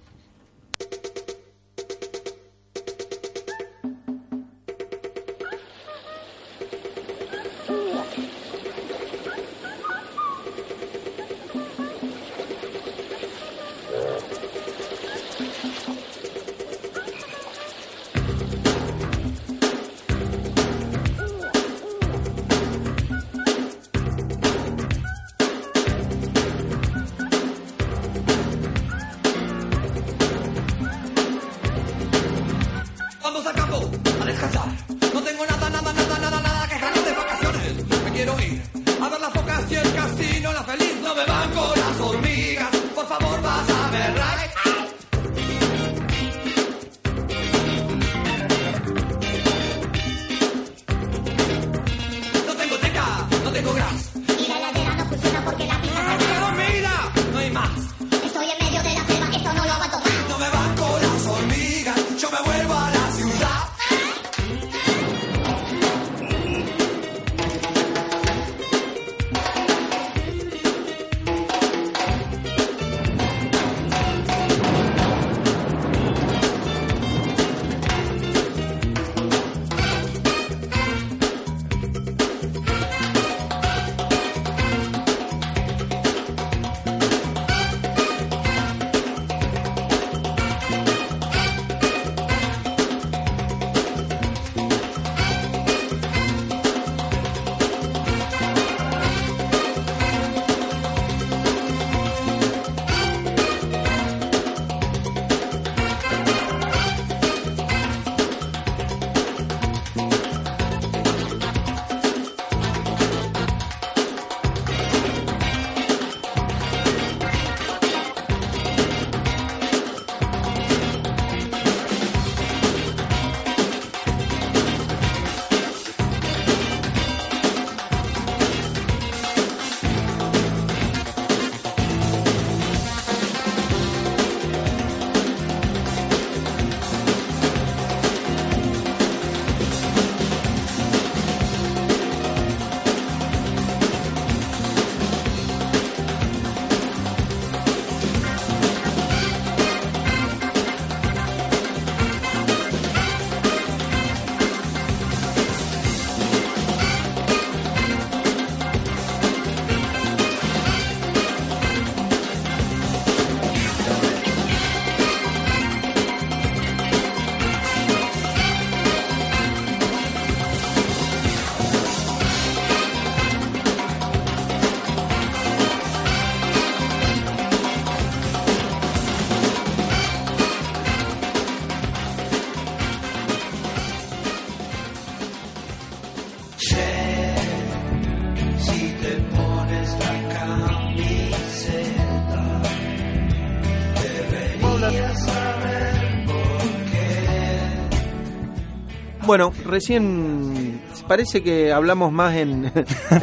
[199.68, 202.72] Recién parece que hablamos más en,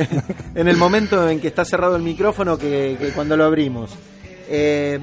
[0.54, 3.90] en el momento en que está cerrado el micrófono que, cuando lo abrimos.
[4.48, 4.98] Eh,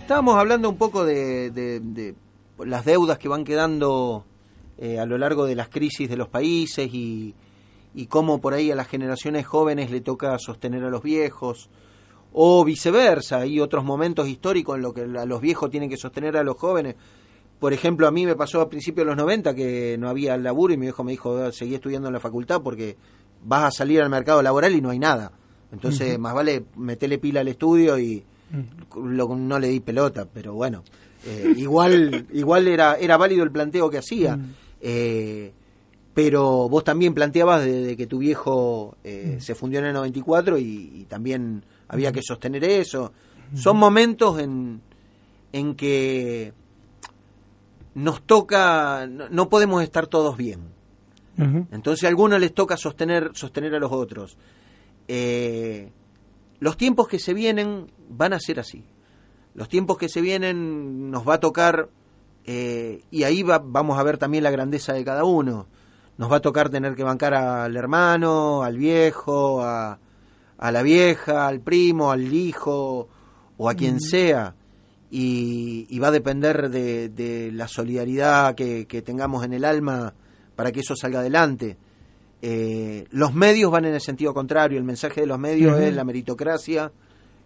[0.00, 2.14] estábamos hablando un poco de
[2.58, 4.24] las deudas que van quedando
[4.78, 7.34] eh, a lo largo de las crisis de los países y,
[7.94, 11.70] y cómo por ahí a las generaciones jóvenes le toca sostener a los viejos
[12.32, 13.38] o viceversa.
[13.38, 16.56] Hay otros momentos históricos en los que a los viejos tienen que sostener a los
[16.56, 16.96] jóvenes
[17.62, 20.74] por ejemplo, a mí me pasó a principios de los 90 que no había laburo
[20.74, 22.96] y mi viejo me dijo, seguí estudiando en la facultad porque
[23.44, 25.30] vas a salir al mercado laboral y no hay nada.
[25.70, 28.24] Entonces, más vale meterle pila al estudio y
[28.96, 30.82] lo- no le di pelota, pero bueno,
[31.24, 34.36] eh, igual igual era era válido el planteo que hacía.
[34.80, 35.52] Eh,
[36.14, 40.58] pero vos también planteabas de, de que tu viejo eh, se fundió en el 94
[40.58, 43.12] y, y también había que sostener eso.
[43.54, 44.80] Son momentos en,
[45.52, 46.52] en que
[47.94, 50.60] nos toca, no, no podemos estar todos bien.
[51.72, 54.36] Entonces a algunos les toca sostener, sostener a los otros.
[55.08, 55.90] Eh,
[56.60, 58.84] los tiempos que se vienen van a ser así.
[59.54, 61.88] Los tiempos que se vienen nos va a tocar,
[62.44, 65.66] eh, y ahí va- vamos a ver también la grandeza de cada uno.
[66.18, 69.98] Nos va a tocar tener que bancar al hermano, al viejo, a,
[70.58, 73.08] a la vieja, al primo, al hijo
[73.56, 74.54] o a quien sea.
[75.14, 80.14] Y, y va a depender de, de la solidaridad que, que tengamos en el alma
[80.56, 81.76] para que eso salga adelante.
[82.40, 84.78] Eh, los medios van en el sentido contrario.
[84.78, 86.90] El mensaje de los medios es la meritocracia,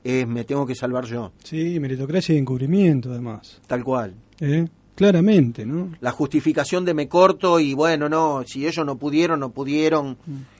[0.04, 3.60] es me tengo que salvar yo, Sí, meritocracia y encubrimiento, además.
[3.66, 4.14] tal cual.
[4.40, 4.66] ¿Eh?
[4.96, 5.92] Claramente, ¿no?
[6.00, 10.16] La justificación de me corto y bueno, no, si ellos no pudieron, no pudieron.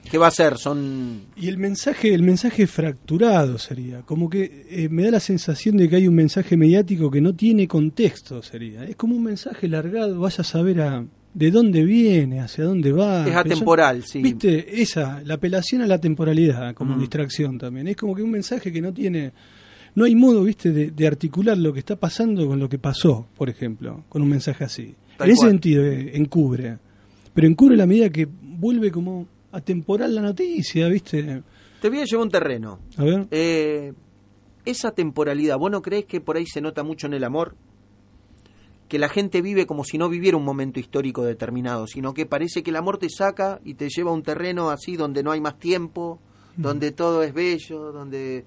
[0.09, 0.57] ¿Qué va a hacer?
[0.57, 1.23] Son...
[1.35, 5.89] Y el mensaje, el mensaje fracturado sería, como que eh, me da la sensación de
[5.89, 8.85] que hay un mensaje mediático que no tiene contexto, sería.
[8.85, 13.27] Es como un mensaje largado, vaya a saber a, de dónde viene, hacia dónde va.
[13.27, 14.21] Es atemporal, sí.
[14.21, 16.99] Viste, esa, la apelación a la temporalidad como Mm.
[16.99, 17.87] distracción también.
[17.87, 19.33] Es como que un mensaje que no tiene,
[19.97, 23.25] no hay modo, viste, de, de articular lo que está pasando con lo que pasó,
[23.35, 24.93] por ejemplo, con un mensaje así.
[25.17, 25.49] Tal en ese cual.
[25.49, 26.77] sentido, eh, encubre.
[27.33, 31.41] Pero encubre a la medida que vuelve como atemporal la noticia, viste.
[31.81, 32.79] Te voy a llevar un terreno.
[32.95, 33.27] A ver.
[33.31, 33.93] Eh,
[34.65, 37.55] esa temporalidad, ¿vos no crees que por ahí se nota mucho en el amor?
[38.87, 42.61] Que la gente vive como si no viviera un momento histórico determinado, sino que parece
[42.61, 45.41] que el amor te saca y te lleva a un terreno así donde no hay
[45.41, 46.19] más tiempo,
[46.55, 48.45] donde todo es bello, donde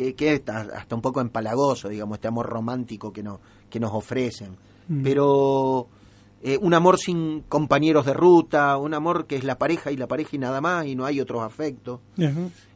[0.00, 3.38] que, que es hasta un poco empalagoso, digamos, este amor romántico que, no,
[3.68, 4.56] que nos ofrecen.
[4.88, 5.02] Mm.
[5.02, 5.86] Pero
[6.42, 10.06] eh, un amor sin compañeros de ruta, un amor que es la pareja y la
[10.06, 12.00] pareja y nada más, y no hay otros afectos.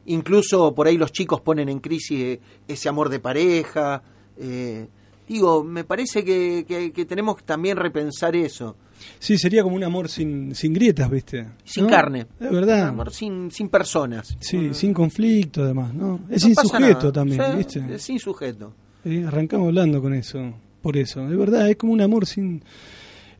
[0.05, 4.03] Incluso por ahí los chicos ponen en crisis eh, ese amor de pareja.
[4.37, 4.87] eh,
[5.27, 8.75] digo, me parece que, que- que tenemos que también repensar eso.
[9.19, 11.45] Sí, sería como un amor sin, sin grietas, viste.
[11.63, 11.89] Sin ¿No?
[11.89, 12.27] carne.
[12.39, 12.87] Es verdad.
[12.89, 14.37] Amor sin, sin personas.
[14.39, 16.21] Sí, sin conflicto además, ¿no?
[16.29, 17.11] Es No sin pasa sujeto nada.
[17.11, 17.83] también, ¿viste?
[17.93, 18.73] es sin sujeto.
[19.03, 21.27] Sí, arrancamos hablando con eso, por eso.
[21.27, 22.63] De verdad, es como un amor sin...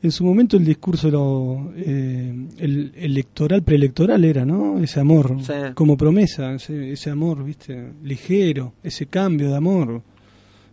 [0.02, 4.78] En su momento el discurso lo, eh, el electoral, preelectoral era, ¿no?
[4.78, 5.52] Ese amor Sí.
[5.74, 7.92] como promesa, ese, ese amor, ¿viste?
[8.04, 10.02] Ligero, ese cambio de amor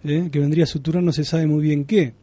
[0.03, 0.27] ¿eh?
[0.31, 2.13] que vendría a suturar no se sabe muy bien qué.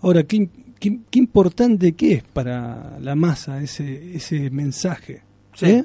[0.00, 0.48] Ahora, ¿qué,
[0.78, 5.22] qué, qué importante que es para la masa ese, ese mensaje?
[5.54, 5.66] Sí.
[5.66, 5.84] ¿eh?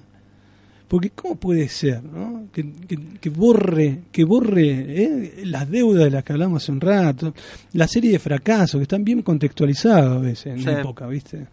[0.88, 2.48] Porque cómo puede ser, ¿no?
[2.52, 5.34] Que, que- que borre, que borre ¿eh?
[5.46, 7.34] las deudas de las que hablamos hace un rato,
[7.74, 10.66] la serie de fracasos que están bien contextualizados a veces en Sí.
[10.66, 11.46] la época, ¿viste?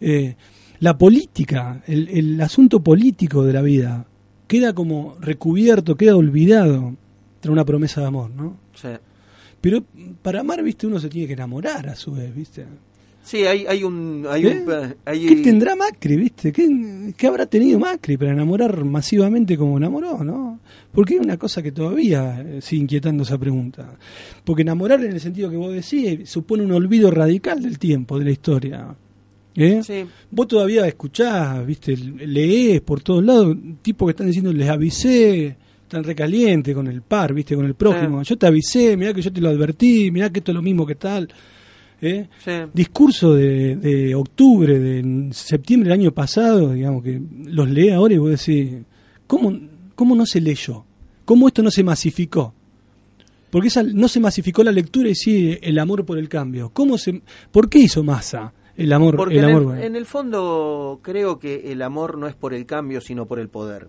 [0.00, 0.36] Eh,
[0.80, 4.06] la política, el, el asunto político de la vida
[4.46, 6.94] queda como recubierto, queda olvidado
[7.40, 8.58] tras una promesa de amor, ¿no?
[8.74, 8.88] Sí,
[9.64, 9.82] Pero
[10.20, 10.86] para amar, ¿viste?
[10.86, 12.66] Uno se tiene que enamorar a su vez, ¿viste?
[13.22, 14.26] Sí, hay, hay un...
[14.28, 14.62] Hay ¿Eh?
[14.66, 16.52] un hay- ¿Qué tendrá Macri, viste?
[16.52, 20.60] ¿Qué, qué habrá tenido Macri para enamorar masivamente como enamoró, no?
[20.92, 23.96] Porque hay una cosa que todavía eh, sigue inquietando esa pregunta.
[24.44, 28.24] Porque enamorar en el sentido que vos decís supone un olvido radical del tiempo, de
[28.26, 28.94] la historia.
[29.56, 29.80] ¿Eh?
[29.82, 30.04] Sí.
[30.30, 36.04] Vos todavía escuchás, viste, leés por todos lados, tipos que están diciendo les avisé, están
[36.04, 38.22] recaliente con el par, viste, con el prójimo.
[38.22, 40.86] Yo te avisé, mirá que yo te lo advertí, mirá que esto es lo mismo
[40.86, 41.28] que tal.
[42.00, 42.26] ¿eh?
[42.44, 42.52] Sí.
[42.72, 48.18] Discurso de, de octubre, de septiembre del año pasado, digamos, que los lee ahora y
[48.18, 48.82] vos decís,
[49.26, 49.56] ¿cómo,
[49.94, 50.84] cómo no se leyó?
[51.24, 52.52] ¿Cómo esto no se masificó?
[53.50, 56.70] Porque esa, no se masificó la lectura y sí el amor por el cambio.
[56.70, 59.16] ¿Cómo se, ¿Por qué hizo masa el amor?
[59.16, 59.82] Porque el en, amor el, bueno?
[59.82, 63.48] en el fondo creo que el amor no es por el cambio, sino por el
[63.48, 63.88] poder.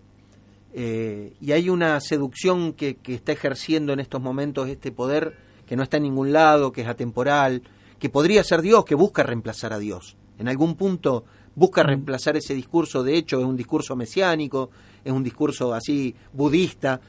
[0.78, 5.78] Eh, y hay una seducción que, que está ejerciendo en estos momentos este poder que
[5.78, 7.62] no está en ningún lado, que es atemporal,
[7.98, 10.18] que podría ser Dios, que busca reemplazar a Dios.
[10.38, 11.24] En algún punto
[11.56, 14.70] busca reemplazar ese discurso, de hecho es un discurso mesiánico,
[15.06, 17.00] es un discurso así budista,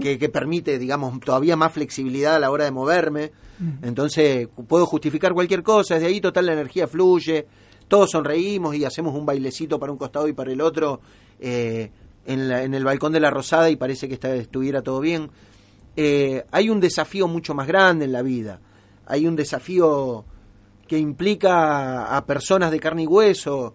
[0.00, 3.32] que, que permite, digamos, todavía más flexibilidad a la hora de moverme.
[3.82, 7.46] Entonces, puedo justificar cualquier cosa, desde ahí total la energía fluye,
[7.88, 11.00] todos sonreímos y hacemos un bailecito para un costado y para el otro
[11.40, 11.90] eh,
[12.26, 15.30] en, la- en el balcón de la Rosada y parece que está- estuviera todo bien.
[15.96, 18.60] Eh, hay un desafío mucho más grande en la vida,
[19.06, 20.24] hay un desafío
[20.88, 23.74] que implica a personas de carne y hueso,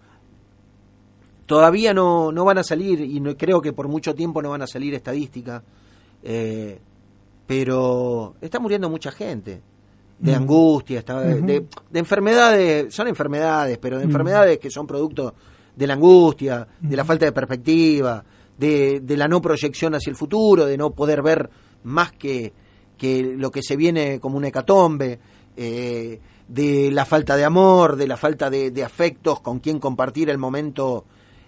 [1.46, 4.62] todavía no, no van a salir, y no, creo que por mucho tiempo no van
[4.62, 5.62] a salir estadísticas,
[6.22, 6.78] eh,
[7.46, 9.62] pero está muriendo mucha gente
[10.18, 15.32] de angustia, está, de, de enfermedades, son enfermedades, pero de enfermedades que son producto
[15.76, 18.22] de la angustia, de la falta de perspectiva,
[18.58, 21.48] de, de la no proyección hacia el futuro, de no poder ver
[21.84, 22.52] más que,
[22.98, 25.18] que lo que se viene como una hecatombe,
[25.56, 30.30] eh, de la falta de amor, de la falta de, de afectos con quien compartir
[30.30, 31.04] el momento,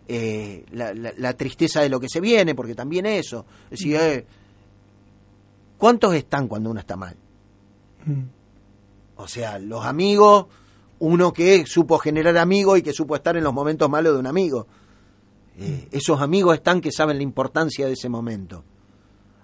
[0.08, 3.44] eh, la, la- la tristeza de lo que se viene, porque también eso.
[3.64, 4.26] Es decir, eh,
[5.78, 7.16] ¿cuántos están cuando uno está mal?
[8.04, 8.22] Mm.
[9.16, 10.46] O sea, los amigos,
[10.98, 14.26] uno que supo generar amigos y que supo estar en los momentos malos de un
[14.26, 14.66] amigo.
[15.60, 18.64] Eh, esos amigos están que saben la importancia de ese momento.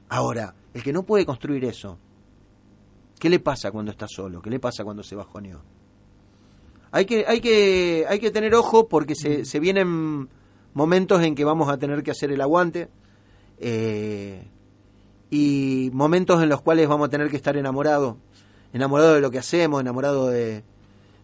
[0.08, 1.98] Ahora, el que no puede construir eso,
[3.18, 4.40] ¿qué le pasa cuando está solo?
[4.40, 5.60] ¿Qué le pasa cuando se bajoneó?
[6.92, 10.28] Hay que, hay que, hay que tener ojo porque se, se vienen
[10.72, 12.88] momentos en que vamos a tener que hacer el aguante
[13.58, 14.46] eh,
[15.30, 18.16] y momentos en los cuales vamos a tener que estar enamorados,
[18.72, 20.64] enamorados de lo que hacemos, enamorados de,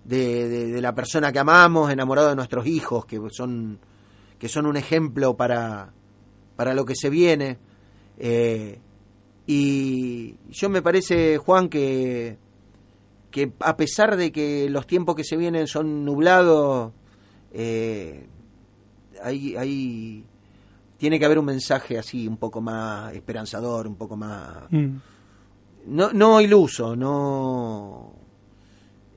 [0.04, 3.78] de, de- la persona que amamos, enamorados de nuestros hijos, que son,
[4.42, 5.92] que son un ejemplo para,
[6.56, 7.58] para lo que se viene.
[8.18, 8.76] Eh,
[9.46, 12.38] y yo me parece, Juan, que,
[13.30, 16.90] que a pesar de que los tiempos que se vienen son nublados,
[17.52, 18.26] eh,
[19.22, 20.24] hay, hay,
[20.96, 24.64] tiene que haber un mensaje así, un poco más esperanzador, un poco más...
[24.72, 24.96] Mm.
[25.86, 28.12] No, no iluso, no...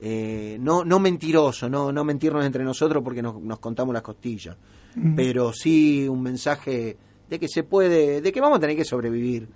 [0.00, 4.56] eh, no, no mentiroso, no, no mentirnos entre nosotros porque nos, nos contamos las costillas,
[4.96, 5.14] Mm.
[5.14, 6.96] pero sí un mensaje
[7.28, 9.46] de que se puede, de que vamos a tener que sobrevivir,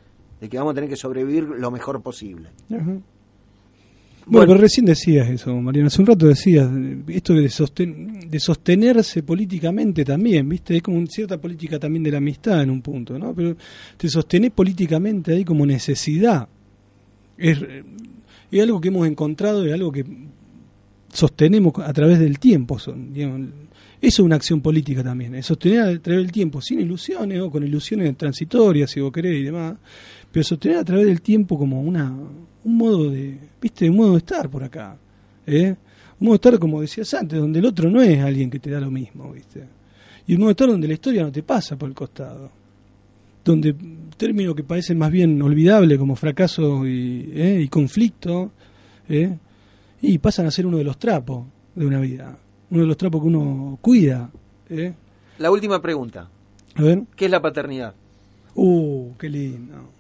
[0.41, 2.51] de que vamos a tener que sobrevivir lo mejor posible.
[2.69, 3.03] Bueno,
[4.27, 4.47] Bueno.
[4.49, 5.87] pero recién decías eso, Mariano.
[5.89, 10.77] Hace un rato decías eh, esto de, sosten- de sostenerse políticamente también, ¿viste?
[10.77, 13.35] Es como una cierta política también de la amistad en un punto, ¿no?
[13.35, 13.57] Pero
[13.97, 16.49] te sostenés políticamente ahí como necesidad.
[17.39, 17.83] Es, eh,
[18.51, 20.05] es algo que hemos encontrado, es algo que
[21.13, 22.79] sostenemos a través del tiempo.
[22.79, 23.49] Son, digamos,
[24.01, 27.51] eso es una acción política también, es sostener a través del tiempo, sin ilusiones o
[27.51, 29.77] con ilusiones transitorias, si vos querés y demás,
[30.33, 32.15] pero sostener a través del tiempo como una
[32.65, 34.97] un modo de, viste, un modo de estar por acá,
[35.47, 35.75] ¿eh?
[36.19, 38.71] Un modo de estar, como decías antes, donde el otro no es alguien que te
[38.71, 39.65] da lo mismo, viste.
[40.27, 42.51] Y un modo de estar donde la historia no te pasa por el costado.
[43.43, 43.75] Donde
[44.19, 47.61] términos que parecen más bien olvidables como fracaso y, ¿eh?
[47.63, 48.53] y conflicto,
[49.09, 49.35] ¿eh?
[50.03, 52.39] y pasan a ser uno de los trapos de una vida.
[52.71, 54.31] Uno de los trapos que uno cuida.
[54.69, 54.93] ¿eh?
[55.39, 56.29] La última pregunta,
[56.75, 57.03] A ver.
[57.17, 57.95] ¿qué es la paternidad?
[58.55, 59.91] Uh, qué lindo.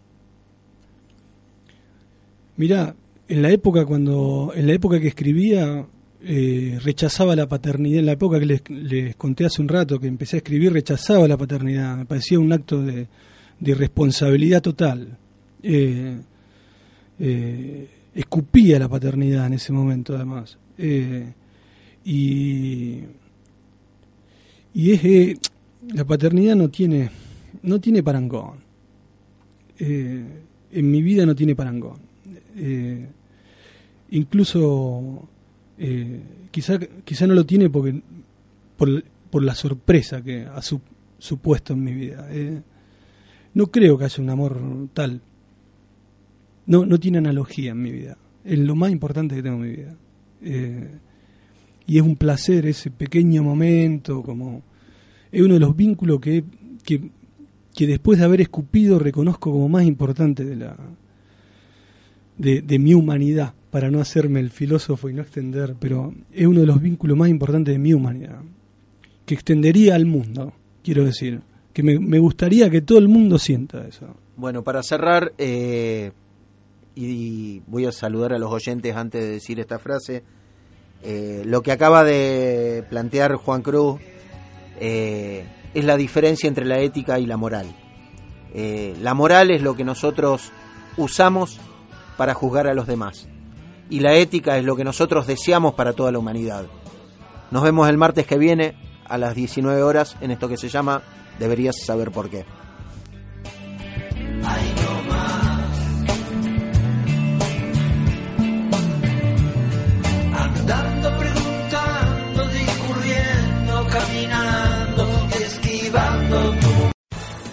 [2.56, 2.94] Mirá,
[3.28, 5.86] en la época cuando, en la época que escribía,
[6.22, 8.00] eh, rechazaba la paternidad.
[8.00, 11.26] En la época que les, les conté hace un rato que empecé a escribir, rechazaba
[11.26, 11.96] la paternidad.
[11.96, 13.08] Me parecía un acto de,
[13.58, 15.16] de irresponsabilidad total.
[15.62, 16.18] Eh,
[17.18, 20.58] eh, escupía la paternidad en ese momento, además.
[20.76, 21.32] Eh,
[22.04, 23.00] y
[24.72, 25.36] y es eh,
[25.94, 27.10] la paternidad no tiene
[27.62, 28.58] no tiene parangón.
[29.78, 30.24] Eh,
[30.72, 31.98] en mi vida no tiene parangón.
[32.56, 33.06] Eh,
[34.10, 35.28] incluso
[35.78, 36.20] eh,
[36.50, 38.00] quizá no lo tiene porque
[38.76, 40.80] por, por la sorpresa que ha su-
[41.18, 42.28] supuesto en mi vida.
[42.30, 42.60] Eh,
[43.54, 44.60] no creo que haya un amor
[44.94, 45.20] tal.
[46.66, 48.16] No no tiene analogía en mi vida.
[48.44, 49.96] Es lo más importante que tengo en mi vida
[51.90, 54.62] y es un placer ese pequeño momento, como
[55.32, 56.44] es uno de los vínculos que,
[56.84, 60.76] que, después de haber escupido reconozco como más importante de la
[62.38, 66.60] de, de mi humanidad, para no hacerme el filósofo y no extender, pero es uno
[66.60, 68.38] de los vínculos más importantes de mi humanidad,
[69.26, 70.52] que extendería al mundo,
[70.84, 71.40] quiero decir,
[71.72, 74.14] que me, me gustaría que todo el mundo sienta eso.
[74.36, 76.12] Bueno, para cerrar, eh,
[76.94, 80.22] y voy a saludar a los oyentes antes de decir esta frase,
[81.02, 84.00] eh, lo que acaba de plantear Juan Cruz
[84.78, 87.66] eh, es la diferencia entre la ética y la moral.
[88.52, 90.52] Eh, la moral es lo que nosotros
[90.96, 91.58] usamos
[92.16, 93.28] para juzgar a los demás.
[93.88, 96.66] Y la ética es lo que nosotros deseamos para toda la humanidad.
[97.50, 98.74] Nos vemos el martes que viene
[99.08, 101.02] a las 19 horas en esto que se llama
[101.38, 102.44] Deberías saber por qué.